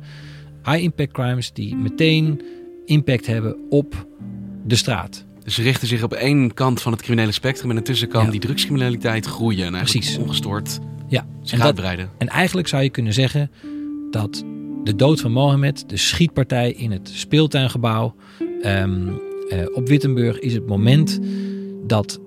high 0.64 0.82
impact 0.82 1.12
crimes 1.12 1.52
die 1.52 1.76
meteen 1.76 2.42
impact 2.84 3.26
hebben 3.26 3.56
op 3.70 4.06
de 4.66 4.76
straat. 4.76 5.24
Dus 5.44 5.54
ze 5.54 5.62
richten 5.62 5.88
zich 5.88 6.02
op 6.02 6.12
één 6.12 6.54
kant 6.54 6.82
van 6.82 6.92
het 6.92 7.02
criminele 7.02 7.32
spectrum 7.32 7.70
en 7.70 7.82
tussenkant 7.82 8.24
Ja. 8.24 8.30
die 8.30 8.40
drugscriminaliteit 8.40 9.26
groeien. 9.26 9.66
En 9.66 9.74
eigenlijk 9.74 10.04
Precies. 10.04 10.22
ongestoord 10.24 10.78
Ja, 11.08 11.26
zich 11.42 11.52
en, 11.52 11.58
dat, 11.58 11.66
uitbreiden. 11.66 12.10
en 12.18 12.28
eigenlijk 12.28 12.68
zou 12.68 12.82
je 12.82 12.90
kunnen 12.90 13.12
zeggen 13.12 13.50
dat 14.10 14.44
de 14.84 14.96
dood 14.96 15.20
van 15.20 15.32
Mohammed, 15.32 15.88
de 15.88 15.96
schietpartij 15.96 16.72
in 16.72 16.90
het 16.90 17.08
speeltuingebouw 17.12 18.14
ehm, 18.62 19.08
eh, 19.48 19.58
op 19.72 19.88
Wittenburg, 19.88 20.38
is 20.38 20.54
het 20.54 20.66
moment 20.66 21.20
dat 21.86 22.20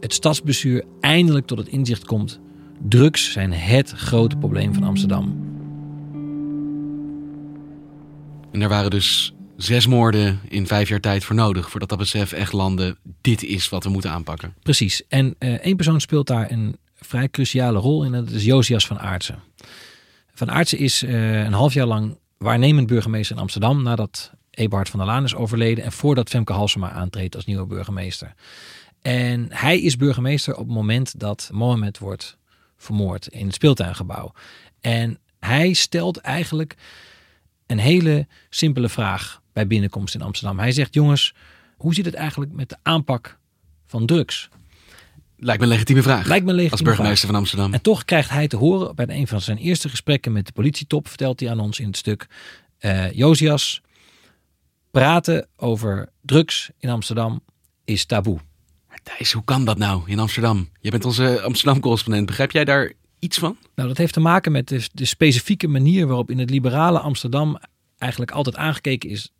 het 0.00 0.12
stadsbestuur 0.12 0.84
eindelijk 1.00 1.46
tot 1.46 1.58
het 1.58 1.68
inzicht 1.68 2.04
komt. 2.04 2.40
Drugs 2.88 3.32
zijn 3.32 3.52
het 3.52 3.90
grote 3.90 4.36
probleem 4.36 4.74
van 4.74 4.82
Amsterdam. 4.82 5.50
En 8.50 8.60
daar 8.60 8.68
waren 8.68 8.90
dus 8.90 9.34
zes 9.62 9.86
moorden 9.86 10.40
in 10.48 10.66
vijf 10.66 10.88
jaar 10.88 11.00
tijd 11.00 11.24
voor 11.24 11.34
nodig. 11.34 11.70
Voordat 11.70 11.88
dat 11.88 11.98
besef 11.98 12.32
echt 12.32 12.52
landde. 12.52 12.96
Dit 13.20 13.42
is 13.42 13.68
wat 13.68 13.84
we 13.84 13.90
moeten 13.90 14.10
aanpakken. 14.10 14.54
Precies. 14.62 15.02
En 15.08 15.34
eh, 15.38 15.52
één 15.52 15.76
persoon 15.76 16.00
speelt 16.00 16.26
daar 16.26 16.50
een 16.50 16.76
vrij 16.96 17.28
cruciale 17.28 17.78
rol 17.78 18.04
in. 18.04 18.12
Dat 18.12 18.30
is 18.30 18.44
Josias 18.44 18.86
van 18.86 18.98
Aartsen. 18.98 19.38
Van 20.34 20.50
Aartsen 20.50 20.78
is 20.78 21.02
eh, 21.02 21.44
een 21.44 21.52
half 21.52 21.72
jaar 21.72 21.86
lang 21.86 22.18
waarnemend 22.38 22.86
burgemeester 22.86 23.36
in 23.36 23.42
Amsterdam. 23.42 23.82
Nadat 23.82 24.32
Eberhard 24.50 24.88
van 24.88 24.98
der 24.98 25.08
Laan 25.08 25.24
is 25.24 25.34
overleden. 25.34 25.84
En 25.84 25.92
voordat 25.92 26.28
Femke 26.28 26.52
Halsema 26.52 26.90
aantreedt 26.90 27.34
als 27.34 27.44
nieuwe 27.44 27.66
burgemeester. 27.66 28.34
En 29.02 29.46
hij 29.50 29.80
is 29.80 29.96
burgemeester 29.96 30.56
op 30.56 30.66
het 30.66 30.74
moment 30.74 31.20
dat 31.20 31.50
Mohammed 31.52 31.98
wordt 31.98 32.36
vermoord 32.76 33.26
in 33.26 33.46
het 33.46 33.54
speeltuingebouw. 33.54 34.32
En 34.80 35.18
hij 35.40 35.72
stelt 35.72 36.16
eigenlijk 36.16 36.76
een 37.66 37.78
hele 37.78 38.26
simpele 38.50 38.88
vraag 38.88 39.41
bij 39.52 39.66
binnenkomst 39.66 40.14
in 40.14 40.22
Amsterdam. 40.22 40.58
Hij 40.58 40.72
zegt: 40.72 40.94
Jongens, 40.94 41.34
hoe 41.76 41.94
zit 41.94 42.04
het 42.04 42.14
eigenlijk 42.14 42.52
met 42.52 42.68
de 42.68 42.76
aanpak 42.82 43.38
van 43.86 44.06
drugs? 44.06 44.48
Lijkt 45.36 45.60
me 45.60 45.66
een 45.66 45.72
legitieme 45.72 46.02
vraag. 46.02 46.26
Lijkt 46.26 46.44
me 46.44 46.50
een 46.50 46.56
legitieme 46.56 46.90
Als 46.90 46.96
burgemeester 46.96 47.28
vraag. 47.28 47.30
van 47.30 47.40
Amsterdam. 47.40 47.72
En 47.72 47.82
toch 47.82 48.04
krijgt 48.04 48.30
hij 48.30 48.48
te 48.48 48.56
horen 48.56 48.94
bij 48.94 49.08
een 49.08 49.26
van 49.26 49.40
zijn 49.40 49.58
eerste 49.58 49.88
gesprekken 49.88 50.32
met 50.32 50.46
de 50.46 50.52
politietop, 50.52 51.08
vertelt 51.08 51.40
hij 51.40 51.50
aan 51.50 51.60
ons 51.60 51.80
in 51.80 51.86
het 51.86 51.96
stuk, 51.96 52.26
eh 52.78 53.12
Josias, 53.12 53.80
praten 54.90 55.48
over 55.56 56.08
drugs 56.20 56.70
in 56.78 56.88
Amsterdam 56.88 57.42
is 57.84 58.04
taboe. 58.04 58.38
Thijs, 59.02 59.32
hoe 59.32 59.44
kan 59.44 59.64
dat 59.64 59.78
nou 59.78 60.02
in 60.06 60.18
Amsterdam? 60.18 60.68
Je 60.80 60.90
bent 60.90 61.04
onze 61.04 61.40
Amsterdam-correspondent. 61.42 62.26
Begrijp 62.26 62.50
jij 62.50 62.64
daar 62.64 62.92
iets 63.18 63.38
van? 63.38 63.56
Nou, 63.74 63.88
dat 63.88 63.98
heeft 63.98 64.12
te 64.12 64.20
maken 64.20 64.52
met 64.52 64.68
de, 64.68 64.88
de 64.92 65.04
specifieke 65.04 65.68
manier 65.68 66.06
waarop 66.06 66.30
in 66.30 66.38
het 66.38 66.50
liberale 66.50 66.98
Amsterdam 66.98 67.58
eigenlijk 67.98 68.32
altijd 68.32 68.56
aangekeken 68.56 69.10
is 69.10 69.30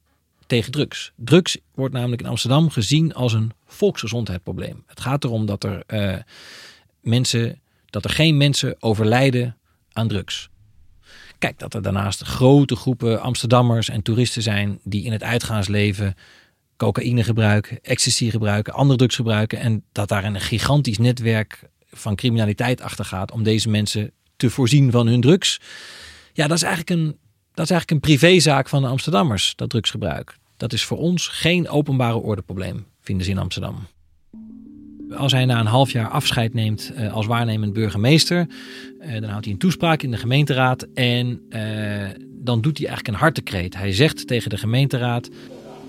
tegen 0.53 0.73
drugs. 0.73 1.13
Drugs 1.17 1.59
wordt 1.75 1.95
namelijk 1.95 2.23
in 2.23 2.29
Amsterdam 2.29 2.71
gezien 2.71 3.15
als 3.15 3.33
een 3.33 3.53
volksgezondheidsprobleem. 3.67 4.85
Het 4.87 5.01
gaat 5.01 5.25
erom 5.25 5.47
dat 5.47 5.65
er 5.65 5.83
eh, 5.87 6.17
mensen, 7.01 7.61
dat 7.87 8.05
er 8.05 8.11
geen 8.11 8.37
mensen 8.37 8.77
overlijden 8.79 9.57
aan 9.93 10.09
drugs. 10.09 10.49
Kijk, 11.39 11.59
dat 11.59 11.75
er 11.75 11.83
daarnaast 11.83 12.23
grote 12.23 12.77
groepen 12.77 13.21
Amsterdammers 13.21 13.89
en 13.89 14.03
toeristen 14.03 14.43
zijn 14.43 14.79
die 14.85 15.05
in 15.05 15.13
het 15.13 15.23
uitgaansleven 15.23 16.15
cocaïne 16.77 17.25
gebruiken, 17.25 17.81
ecstasy 17.83 18.31
gebruiken, 18.31 18.73
andere 18.73 18.99
drugs 18.99 19.17
gebruiken. 19.17 19.59
En 19.59 19.85
dat 19.93 20.09
daar 20.09 20.25
een 20.25 20.41
gigantisch 20.41 20.99
netwerk 20.99 21.63
van 21.91 22.17
criminaliteit 22.17 22.81
achter 22.81 23.05
gaat 23.05 23.33
om 23.33 23.43
deze 23.43 23.69
mensen 23.69 24.13
te 24.37 24.51
voorzien 24.51 24.91
van 24.91 25.07
hun 25.07 25.21
drugs. 25.21 25.61
Ja, 26.33 26.47
dat 26.47 26.57
is 26.57 26.63
eigenlijk 26.63 27.01
een, 27.01 27.19
dat 27.55 27.65
is 27.65 27.71
eigenlijk 27.71 27.91
een 27.91 28.01
privézaak 28.01 28.69
van 28.69 28.83
de 28.83 28.89
Amsterdammers, 28.89 29.53
dat 29.57 29.71
drugsgebruik. 29.71 30.41
Dat 30.63 30.73
is 30.73 30.85
voor 30.85 30.99
ons 30.99 31.29
geen 31.29 31.69
openbare 31.69 32.17
ordeprobleem, 32.17 32.87
vinden 33.01 33.25
ze 33.25 33.31
in 33.31 33.39
Amsterdam. 33.39 33.77
Als 35.17 35.33
hij 35.33 35.45
na 35.45 35.61
een 35.61 35.67
half 35.67 35.93
jaar 35.93 36.09
afscheid 36.09 36.55
neemt 36.55 36.93
eh, 36.95 37.13
als 37.13 37.27
waarnemend 37.27 37.73
burgemeester, 37.73 38.47
eh, 39.01 39.13
dan 39.21 39.31
houdt 39.31 39.45
hij 39.45 39.53
een 39.53 39.59
toespraak 39.59 40.03
in 40.03 40.11
de 40.11 40.17
gemeenteraad 40.17 40.87
en 40.95 41.41
eh, 41.49 41.61
dan 42.29 42.61
doet 42.61 42.79
hij 42.79 42.87
eigenlijk 42.87 43.09
een 43.09 43.23
hartekreet. 43.23 43.77
Hij 43.77 43.93
zegt 43.93 44.27
tegen 44.27 44.51
de 44.51 44.57
gemeenteraad: 44.57 45.29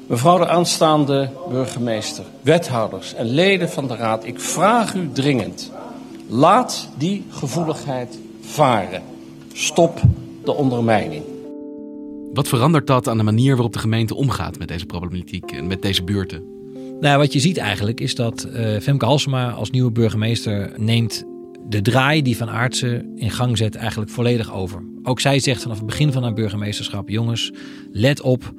Mevrouw 0.07 0.37
de 0.37 0.47
aanstaande 0.47 1.29
burgemeester, 1.49 2.23
wethouders 2.41 3.13
en 3.13 3.25
leden 3.25 3.69
van 3.69 3.87
de 3.87 3.95
raad, 3.95 4.25
ik 4.25 4.39
vraag 4.39 4.93
u 4.93 5.09
dringend. 5.11 5.71
Laat 6.27 6.89
die 6.97 7.25
gevoeligheid 7.29 8.19
varen. 8.41 9.01
Stop 9.53 10.01
de 10.43 10.53
ondermijning. 10.53 11.32
Wat 12.33 12.47
verandert 12.47 12.87
dat 12.87 13.07
aan 13.07 13.17
de 13.17 13.23
manier 13.23 13.53
waarop 13.53 13.73
de 13.73 13.79
gemeente 13.79 14.15
omgaat 14.15 14.59
met 14.59 14.67
deze 14.67 14.85
problematiek 14.85 15.51
en 15.51 15.67
met 15.67 15.81
deze 15.81 16.03
buurten? 16.03 16.43
Nou, 16.99 17.17
wat 17.17 17.33
je 17.33 17.39
ziet 17.39 17.57
eigenlijk 17.57 17.99
is 17.99 18.15
dat 18.15 18.43
eh, 18.43 18.79
Femke 18.79 19.05
Halsema 19.05 19.51
als 19.51 19.69
nieuwe 19.69 19.91
burgemeester 19.91 20.73
neemt 20.77 21.23
de 21.69 21.81
draai 21.81 22.21
die 22.21 22.37
Van 22.37 22.49
Aartsen 22.49 23.11
in 23.15 23.31
gang 23.31 23.57
zet 23.57 23.75
eigenlijk 23.75 24.11
volledig 24.11 24.53
over. 24.53 24.83
Ook 25.03 25.19
zij 25.19 25.39
zegt 25.39 25.61
vanaf 25.61 25.77
het 25.77 25.85
begin 25.85 26.11
van 26.11 26.23
haar 26.23 26.33
burgemeesterschap, 26.33 27.09
jongens, 27.09 27.51
let 27.91 28.21
op 28.21 28.53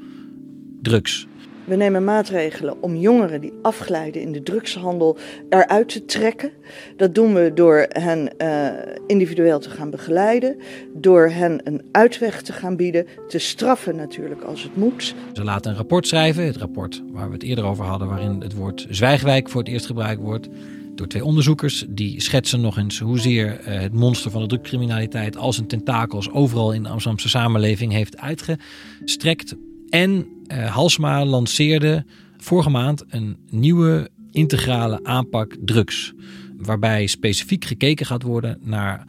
drugs. 0.82 1.26
We 1.64 1.76
nemen 1.76 2.04
maatregelen 2.04 2.82
om 2.82 2.96
jongeren 2.96 3.40
die 3.40 3.52
afglijden 3.62 4.22
in 4.22 4.32
de 4.32 4.42
drugshandel 4.42 5.16
eruit 5.48 5.88
te 5.88 6.04
trekken. 6.04 6.50
Dat 6.96 7.14
doen 7.14 7.34
we 7.34 7.50
door 7.54 7.86
hen 7.88 8.30
uh, 8.38 8.68
individueel 9.06 9.58
te 9.58 9.70
gaan 9.70 9.90
begeleiden, 9.90 10.56
door 10.94 11.28
hen 11.28 11.60
een 11.64 11.82
uitweg 11.92 12.42
te 12.42 12.52
gaan 12.52 12.76
bieden, 12.76 13.06
te 13.28 13.38
straffen 13.38 13.96
natuurlijk 13.96 14.42
als 14.42 14.62
het 14.62 14.76
moet. 14.76 15.14
Ze 15.32 15.44
laten 15.44 15.70
een 15.70 15.76
rapport 15.76 16.06
schrijven, 16.06 16.46
het 16.46 16.56
rapport 16.56 17.02
waar 17.12 17.26
we 17.26 17.34
het 17.34 17.42
eerder 17.42 17.64
over 17.64 17.84
hadden, 17.84 18.08
waarin 18.08 18.40
het 18.40 18.54
woord 18.54 18.86
Zwijgwijk 18.90 19.48
voor 19.48 19.60
het 19.60 19.70
eerst 19.70 19.86
gebruikt 19.86 20.22
wordt. 20.22 20.48
Door 20.94 21.06
twee 21.06 21.24
onderzoekers 21.24 21.84
die 21.88 22.20
schetsen 22.20 22.60
nog 22.60 22.78
eens 22.78 22.98
hoezeer 22.98 23.60
uh, 23.60 23.80
het 23.80 23.92
monster 23.92 24.30
van 24.30 24.40
de 24.40 24.46
drugcriminaliteit 24.46 25.36
als 25.36 25.58
een 25.58 25.66
tentakels 25.66 26.30
overal 26.30 26.72
in 26.72 26.82
de 26.82 26.88
Amsterdamse 26.88 27.28
samenleving 27.28 27.92
heeft 27.92 28.18
uitgestrekt. 28.18 29.56
En 29.88 30.26
uh, 30.52 30.74
Halsma 30.74 31.24
lanceerde 31.24 32.04
vorige 32.36 32.70
maand 32.70 33.04
een 33.08 33.36
nieuwe 33.50 34.10
integrale 34.30 35.04
aanpak 35.04 35.56
drugs. 35.64 36.12
Waarbij 36.56 37.06
specifiek 37.06 37.64
gekeken 37.64 38.06
gaat 38.06 38.22
worden 38.22 38.58
naar 38.62 39.06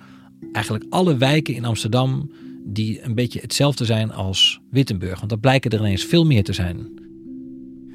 eigenlijk 0.51 0.85
alle 0.89 1.17
wijken 1.17 1.55
in 1.55 1.65
Amsterdam 1.65 2.31
die 2.65 3.03
een 3.03 3.15
beetje 3.15 3.39
hetzelfde 3.39 3.85
zijn 3.85 4.11
als 4.11 4.59
Wittenburg. 4.71 5.17
Want 5.17 5.29
dat 5.29 5.39
blijken 5.39 5.71
er 5.71 5.79
ineens 5.79 6.03
veel 6.03 6.25
meer 6.25 6.43
te 6.43 6.53
zijn. 6.53 7.03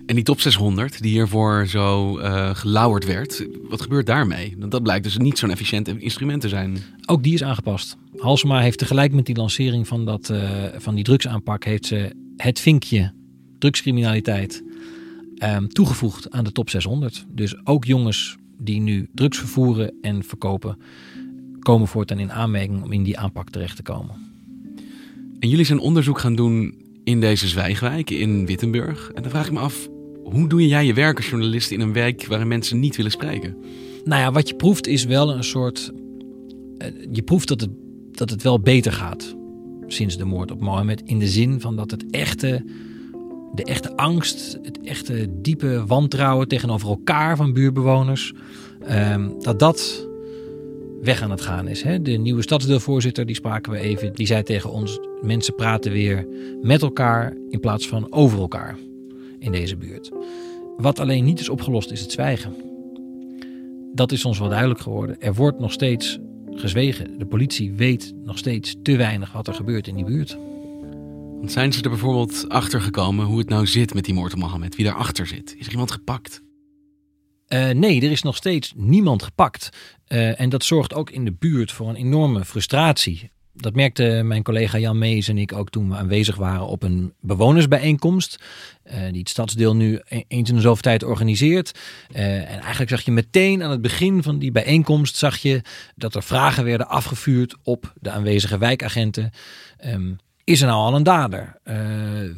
En 0.06 0.14
die 0.16 0.24
top 0.24 0.40
600 0.40 1.02
die 1.02 1.10
hiervoor 1.10 1.66
zo 1.66 2.18
uh, 2.18 2.54
gelauwerd 2.54 3.06
werd, 3.06 3.46
wat 3.68 3.80
gebeurt 3.80 4.06
daarmee? 4.06 4.54
Dat 4.58 4.82
blijkt 4.82 5.04
dus 5.04 5.16
niet 5.16 5.38
zo'n 5.38 5.50
efficiënt 5.50 5.88
instrument 5.88 6.40
te 6.40 6.48
zijn. 6.48 6.78
Ook 7.06 7.22
die 7.22 7.34
is 7.34 7.42
aangepast. 7.42 7.96
Halsema 8.16 8.60
heeft 8.60 8.78
tegelijk 8.78 9.12
met 9.12 9.26
die 9.26 9.36
lancering 9.36 9.88
van, 9.88 10.04
dat, 10.04 10.28
uh, 10.28 10.40
van 10.76 10.94
die 10.94 11.04
drugsaanpak... 11.04 11.64
heeft 11.64 11.86
ze 11.86 12.12
het 12.36 12.60
vinkje 12.60 13.12
drugscriminaliteit 13.60 14.62
um, 15.44 15.68
toegevoegd 15.68 16.30
aan 16.30 16.44
de 16.44 16.52
top 16.52 16.70
600. 16.70 17.26
Dus 17.28 17.66
ook 17.66 17.84
jongens 17.84 18.36
die 18.58 18.80
nu 18.80 19.08
drugs 19.14 19.38
vervoeren 19.38 19.92
en 20.00 20.24
verkopen... 20.24 20.78
komen 21.58 21.88
voortaan 21.88 22.18
in 22.18 22.32
aanmerking 22.32 22.82
om 22.82 22.92
in 22.92 23.02
die 23.02 23.18
aanpak 23.18 23.50
terecht 23.50 23.76
te 23.76 23.82
komen. 23.82 24.14
En 25.38 25.48
jullie 25.48 25.64
zijn 25.64 25.78
onderzoek 25.78 26.18
gaan 26.18 26.34
doen 26.34 26.74
in 27.04 27.20
deze 27.20 27.48
zwijgwijk 27.48 28.10
in 28.10 28.46
Wittenburg. 28.46 29.10
En 29.10 29.22
dan 29.22 29.30
vraag 29.30 29.46
ik 29.46 29.52
me 29.52 29.58
af, 29.58 29.88
hoe 30.22 30.48
doe 30.48 30.68
jij 30.68 30.86
je 30.86 30.94
werk 30.94 31.16
als 31.16 31.28
journalist 31.30 31.70
in 31.70 31.80
een 31.80 31.92
wijk 31.92 32.26
waarin 32.26 32.48
mensen 32.48 32.80
niet 32.80 32.96
willen 32.96 33.10
spreken? 33.10 33.56
Nou 34.04 34.20
ja, 34.20 34.32
wat 34.32 34.48
je 34.48 34.54
proeft 34.54 34.86
is 34.86 35.04
wel 35.04 35.34
een 35.34 35.44
soort. 35.44 35.92
Je 37.12 37.22
proeft 37.22 37.48
dat 37.48 37.60
het, 37.60 37.70
dat 38.12 38.30
het 38.30 38.42
wel 38.42 38.60
beter 38.60 38.92
gaat 38.92 39.36
sinds 39.86 40.16
de 40.16 40.24
moord 40.24 40.50
op 40.50 40.60
Mohammed. 40.60 41.02
In 41.04 41.18
de 41.18 41.28
zin 41.28 41.60
van 41.60 41.76
dat 41.76 41.90
het 41.90 42.10
echte, 42.10 42.64
de 43.54 43.64
echte 43.64 43.96
angst, 43.96 44.58
het 44.62 44.80
echte 44.80 45.28
diepe 45.40 45.84
wantrouwen 45.86 46.48
tegenover 46.48 46.88
elkaar 46.88 47.36
van 47.36 47.52
buurtbewoners, 47.52 48.32
um, 48.90 49.34
dat 49.42 49.58
dat 49.58 50.08
weg 51.02 51.22
aan 51.22 51.30
het 51.30 51.40
gaan 51.40 51.68
is. 51.68 51.82
Hè? 51.82 52.02
De 52.02 52.10
nieuwe 52.10 52.42
stadsdeelvoorzitter, 52.42 53.26
die 53.26 53.34
spraken 53.34 53.72
we 53.72 53.78
even, 53.78 54.12
die 54.12 54.26
zei 54.26 54.42
tegen 54.42 54.70
ons: 54.70 54.98
mensen 55.22 55.54
praten 55.54 55.92
weer 55.92 56.26
met 56.62 56.82
elkaar 56.82 57.36
in 57.48 57.60
plaats 57.60 57.88
van 57.88 58.12
over 58.12 58.38
elkaar 58.38 58.76
in 59.38 59.52
deze 59.52 59.76
buurt. 59.76 60.10
Wat 60.76 60.98
alleen 60.98 61.24
niet 61.24 61.40
is 61.40 61.48
opgelost 61.48 61.90
is 61.90 62.00
het 62.00 62.12
zwijgen. 62.12 62.54
Dat 63.94 64.12
is 64.12 64.24
ons 64.24 64.38
wel 64.38 64.48
duidelijk 64.48 64.80
geworden. 64.80 65.20
Er 65.20 65.34
wordt 65.34 65.58
nog 65.58 65.72
steeds 65.72 66.18
gezwegen. 66.50 67.18
De 67.18 67.26
politie 67.26 67.72
weet 67.72 68.14
nog 68.24 68.38
steeds 68.38 68.76
te 68.82 68.96
weinig 68.96 69.32
wat 69.32 69.46
er 69.46 69.54
gebeurt 69.54 69.86
in 69.86 69.94
die 69.94 70.04
buurt. 70.04 70.38
Zijn 71.44 71.72
ze 71.72 71.82
er 71.82 71.90
bijvoorbeeld 71.90 72.48
achter 72.48 72.80
gekomen 72.80 73.26
hoe 73.26 73.38
het 73.38 73.48
nou 73.48 73.66
zit 73.66 73.94
met 73.94 74.04
die 74.04 74.14
moord 74.14 74.32
op 74.32 74.38
Mohammed? 74.38 74.76
Wie 74.76 74.84
daarachter 74.84 75.26
zit? 75.26 75.54
Is 75.58 75.66
er 75.66 75.72
iemand 75.72 75.90
gepakt? 75.90 76.42
Uh, 77.48 77.70
nee, 77.70 78.00
er 78.00 78.10
is 78.10 78.22
nog 78.22 78.36
steeds 78.36 78.72
niemand 78.76 79.22
gepakt. 79.22 79.68
Uh, 80.08 80.40
en 80.40 80.48
dat 80.48 80.64
zorgt 80.64 80.94
ook 80.94 81.10
in 81.10 81.24
de 81.24 81.32
buurt 81.32 81.72
voor 81.72 81.88
een 81.88 81.96
enorme 81.96 82.44
frustratie. 82.44 83.30
Dat 83.54 83.74
merkte 83.74 84.20
mijn 84.24 84.42
collega 84.42 84.78
Jan 84.78 84.98
Mees 84.98 85.28
en 85.28 85.38
ik 85.38 85.52
ook 85.52 85.70
toen 85.70 85.88
we 85.88 85.96
aanwezig 85.96 86.36
waren 86.36 86.66
op 86.66 86.82
een 86.82 87.14
bewonersbijeenkomst. 87.20 88.42
Uh, 88.84 88.94
die 89.10 89.18
het 89.18 89.28
stadsdeel 89.28 89.76
nu 89.76 90.00
eens 90.28 90.48
in 90.48 90.54
de 90.54 90.60
zoveel 90.60 90.82
tijd 90.82 91.02
organiseert. 91.02 91.78
En 92.12 92.46
eigenlijk 92.46 92.90
zag 92.90 93.00
je 93.00 93.10
meteen 93.10 93.62
aan 93.62 93.70
het 93.70 93.82
begin 93.82 94.22
van 94.22 94.38
die 94.38 94.52
bijeenkomst 94.52 95.16
zag 95.16 95.36
je 95.36 95.62
dat 95.96 96.14
er 96.14 96.22
vragen 96.22 96.64
werden 96.64 96.88
afgevuurd 96.88 97.56
op 97.62 97.92
de 98.00 98.10
aanwezige 98.10 98.58
wijkagenten. 98.58 99.30
Um, 99.86 100.18
is 100.50 100.60
er 100.60 100.66
nou 100.66 100.78
al 100.78 100.94
een 100.94 101.02
dader? 101.02 101.56
Uh, 101.64 101.76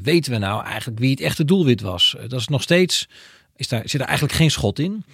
weten 0.03 0.33
we 0.33 0.39
nou 0.39 0.65
eigenlijk 0.65 0.99
wie 0.99 1.11
het 1.11 1.21
echte 1.21 1.45
doelwit 1.45 1.81
was? 1.81 2.17
dat 2.29 2.41
is 2.41 2.49
nog 2.49 2.63
steeds 2.63 3.09
is 3.57 3.69
daar, 3.69 3.83
zit 3.85 4.01
er 4.01 4.07
eigenlijk 4.07 4.37
geen 4.37 4.51
schot 4.51 4.79
in. 4.79 5.05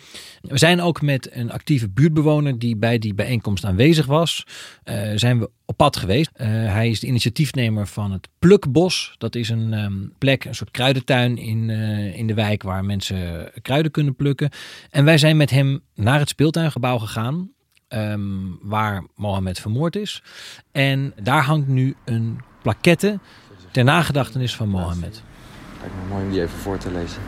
We 0.41 0.59
zijn 0.59 0.81
ook 0.81 1.03
met 1.03 1.29
een 1.33 1.53
actieve 1.53 1.89
buurtbewoner 1.89 2.59
die 2.59 2.77
bij 2.77 2.99
die 2.99 3.15
bijeenkomst 3.15 3.65
aanwezig 3.65 4.07
was, 4.07 4.47
uh, 4.85 5.13
zijn 5.15 5.39
we 5.39 5.51
op 5.65 5.77
pad 5.77 5.97
geweest. 5.97 6.31
Hij 6.43 6.91
is 6.91 7.01
de 7.01 7.07
initiatiefnemer 7.07 7.87
van 7.87 8.13
het 8.13 8.29
Plukbos. 8.39 9.15
Dat 9.19 9.35
is 9.35 9.49
een 9.49 9.73
um, 9.73 10.13
plek, 10.19 10.45
een 10.45 10.55
soort 10.55 10.71
kruidentuin 10.71 11.39
in, 11.39 11.71
in 12.15 12.27
de 12.27 12.35
wijk 12.35 12.63
waar 12.63 12.85
mensen 12.85 13.51
kruiden 13.63 13.93
kunnen 13.93 14.17
plukken. 14.17 14.51
En 14.91 15.05
wij 15.05 15.19
zijn 15.19 15.37
met 15.37 15.51
hem 15.51 15.81
naar 15.95 16.19
het 16.19 16.29
speeltuingebouw 16.29 16.99
gegaan. 16.99 17.51
Um, 17.89 18.59
waar 18.63 19.07
Mohammed 19.15 19.61
vermoord 19.61 19.97
is. 19.97 20.23
En 20.73 21.13
daar 21.23 21.43
hangt 21.43 21.69
nu 21.69 21.97
een 22.05 22.39
plaquette 22.69 23.19
ter 23.71 23.85
nagedachtenis 23.85 24.57
van 24.57 24.69
Mohammed. 24.69 25.23
Kijk, 25.81 25.93
mooi 26.09 26.25
om 26.25 26.31
die 26.31 26.41
even 26.41 26.59
voor 26.59 26.79
te 26.79 26.91
lezen. 26.91 27.23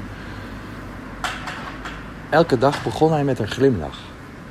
Elke 2.30 2.58
dag 2.58 2.82
begon 2.82 3.12
hij 3.12 3.24
met 3.24 3.38
een 3.38 3.48
glimlach. 3.48 3.98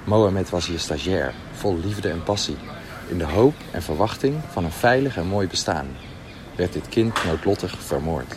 Mohamed 0.03 0.49
was 0.49 0.67
hier 0.67 0.79
stagiair, 0.79 1.33
vol 1.51 1.77
liefde 1.83 2.09
en 2.09 2.23
passie. 2.23 2.57
In 3.07 3.17
de 3.17 3.25
hoop 3.25 3.53
en 3.71 3.81
verwachting 3.81 4.35
van 4.51 4.63
een 4.63 4.71
veilig 4.71 5.17
en 5.17 5.27
mooi 5.27 5.47
bestaan 5.47 5.87
werd 6.55 6.73
dit 6.73 6.89
kind 6.89 7.25
noodlottig 7.25 7.75
vermoord. 7.79 8.35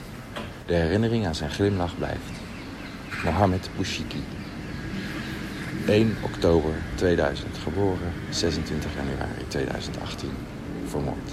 De 0.66 0.74
herinnering 0.74 1.26
aan 1.26 1.34
zijn 1.34 1.50
glimlach 1.50 1.96
blijft. 1.96 2.30
Mohamed 3.24 3.68
Bouchiki. 3.76 4.24
1 5.86 6.16
oktober 6.22 6.72
2000 6.94 7.58
geboren, 7.58 8.12
26 8.30 8.90
januari 8.94 9.44
2018 9.48 10.30
vermoord. 10.86 11.30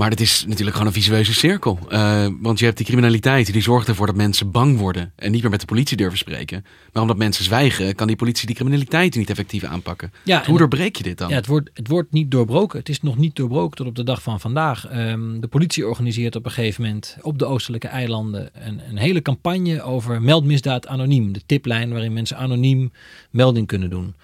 Maar 0.00 0.10
het 0.10 0.20
is 0.20 0.44
natuurlijk 0.46 0.76
gewoon 0.76 0.86
een 0.86 1.00
visueuze 1.00 1.34
cirkel. 1.34 1.78
Uh, 1.90 2.26
want 2.40 2.58
je 2.58 2.64
hebt 2.64 2.76
die 2.76 2.86
criminaliteit 2.86 3.52
die 3.52 3.62
zorgt 3.62 3.88
ervoor 3.88 4.06
dat 4.06 4.14
mensen 4.14 4.50
bang 4.50 4.78
worden 4.78 5.12
en 5.16 5.32
niet 5.32 5.42
meer 5.42 5.50
met 5.50 5.60
de 5.60 5.66
politie 5.66 5.96
durven 5.96 6.18
spreken. 6.18 6.64
Maar 6.92 7.02
omdat 7.02 7.16
mensen 7.16 7.44
zwijgen, 7.44 7.94
kan 7.94 8.06
die 8.06 8.16
politie 8.16 8.46
die 8.46 8.54
criminaliteit 8.54 9.14
niet 9.14 9.30
effectief 9.30 9.64
aanpakken. 9.64 10.12
Ja, 10.24 10.44
Hoe 10.46 10.58
doorbreek 10.58 10.96
je 10.96 11.02
dit 11.02 11.18
dan? 11.18 11.28
Ja, 11.28 11.34
het 11.34 11.46
wordt, 11.46 11.70
het 11.74 11.88
wordt 11.88 12.12
niet 12.12 12.30
doorbroken. 12.30 12.78
Het 12.78 12.88
is 12.88 13.02
nog 13.02 13.16
niet 13.16 13.36
doorbroken 13.36 13.76
tot 13.76 13.86
op 13.86 13.94
de 13.94 14.04
dag 14.04 14.22
van 14.22 14.40
vandaag. 14.40 14.96
Um, 14.96 15.40
de 15.40 15.48
politie 15.48 15.86
organiseert 15.86 16.36
op 16.36 16.44
een 16.44 16.50
gegeven 16.50 16.82
moment 16.82 17.16
op 17.20 17.38
de 17.38 17.44
oostelijke 17.44 17.88
eilanden 17.88 18.50
een, 18.52 18.80
een 18.88 18.98
hele 18.98 19.22
campagne 19.22 19.82
over 19.82 20.22
meldmisdaad 20.22 20.86
anoniem. 20.86 21.32
De 21.32 21.42
tiplijn 21.46 21.90
waarin 21.90 22.12
mensen 22.12 22.36
anoniem 22.36 22.92
melding 23.30 23.66
kunnen 23.66 23.90
doen. 23.90 24.14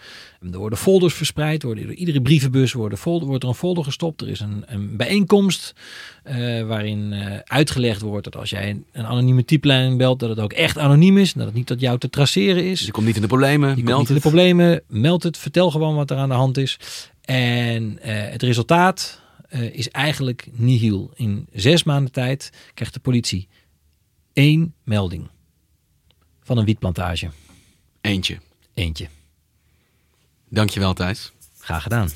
Er 0.53 0.59
worden 0.59 0.79
folders 0.79 1.15
verspreid, 1.15 1.63
worden 1.63 1.85
door 1.87 1.95
iedere 1.95 2.23
brievenbus 2.23 2.73
worden 2.73 2.99
folder, 2.99 3.29
wordt 3.29 3.43
er 3.43 3.49
een 3.49 3.55
folder 3.55 3.85
gestopt. 3.85 4.21
Er 4.21 4.29
is 4.29 4.41
een, 4.41 4.65
een 4.67 4.97
bijeenkomst 4.97 5.66
uh, 6.25 6.67
waarin 6.67 7.13
uh, 7.13 7.39
uitgelegd 7.45 8.01
wordt 8.01 8.25
dat 8.25 8.37
als 8.37 8.51
jij 8.51 8.71
een, 8.71 8.85
een 8.93 9.07
anonieme 9.07 9.45
typelijn 9.45 9.97
belt, 9.97 10.21
dat 10.21 10.29
het 10.29 10.41
ook 10.41 10.53
echt 10.53 10.79
anoniem 10.79 11.19
is. 11.19 11.33
Dat 11.33 11.47
het 11.47 11.55
niet 11.55 11.67
tot 11.67 11.81
jou 11.81 11.99
te 11.99 12.11
traceren 12.11 12.65
is. 12.65 12.81
je 12.81 12.91
komt 12.91 13.07
niet 13.07 13.17
in 13.17 13.23
de 13.23 13.29
problemen, 13.29 13.77
je 13.77 13.83
meld 13.83 13.99
niet 13.99 13.99
het. 13.99 14.09
in 14.09 14.15
de 14.15 14.21
problemen, 14.21 14.83
meld 14.89 15.23
het, 15.23 15.39
vertel 15.39 15.71
gewoon 15.71 15.95
wat 15.95 16.11
er 16.11 16.17
aan 16.17 16.29
de 16.29 16.35
hand 16.35 16.57
is. 16.57 16.79
En 17.21 17.83
uh, 17.83 17.99
het 18.05 18.43
resultaat 18.43 19.25
is 19.73 19.91
eigenlijk 19.91 20.49
nihil. 20.53 21.11
In 21.15 21.47
zes 21.53 21.85
maanden 21.85 22.13
tijd 22.13 22.53
krijgt 22.75 22.95
de 22.95 23.01
politie 23.01 23.49
één 24.33 24.75
melding 24.85 25.29
van 26.43 26.59
een 26.59 26.65
wietplantage. 26.65 27.31
Eentje. 28.01 28.39
Eentje. 28.75 29.09
Dankjewel 30.49 30.95
Thijs. 30.95 31.33
Graag 31.59 31.83
gedaan. 31.83 32.11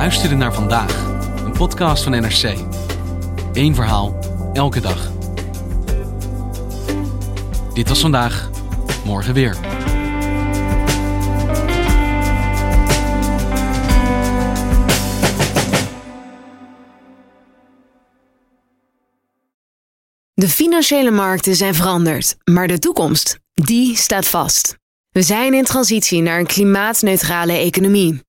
Luisterde 0.00 0.34
naar 0.34 0.54
vandaag, 0.54 1.04
een 1.44 1.52
podcast 1.52 2.02
van 2.02 2.12
NRC. 2.12 2.54
Eén 3.52 3.74
verhaal, 3.74 4.18
elke 4.52 4.80
dag. 4.80 5.10
Dit 7.74 7.88
was 7.88 8.00
vandaag, 8.00 8.50
morgen 9.04 9.34
weer. 9.34 9.56
De 20.34 20.48
financiële 20.48 21.10
markten 21.10 21.56
zijn 21.56 21.74
veranderd, 21.74 22.36
maar 22.44 22.66
de 22.66 22.78
toekomst, 22.78 23.38
die 23.54 23.96
staat 23.96 24.26
vast. 24.26 24.76
We 25.10 25.22
zijn 25.22 25.54
in 25.54 25.64
transitie 25.64 26.22
naar 26.22 26.38
een 26.38 26.46
klimaatneutrale 26.46 27.52
economie. 27.52 28.28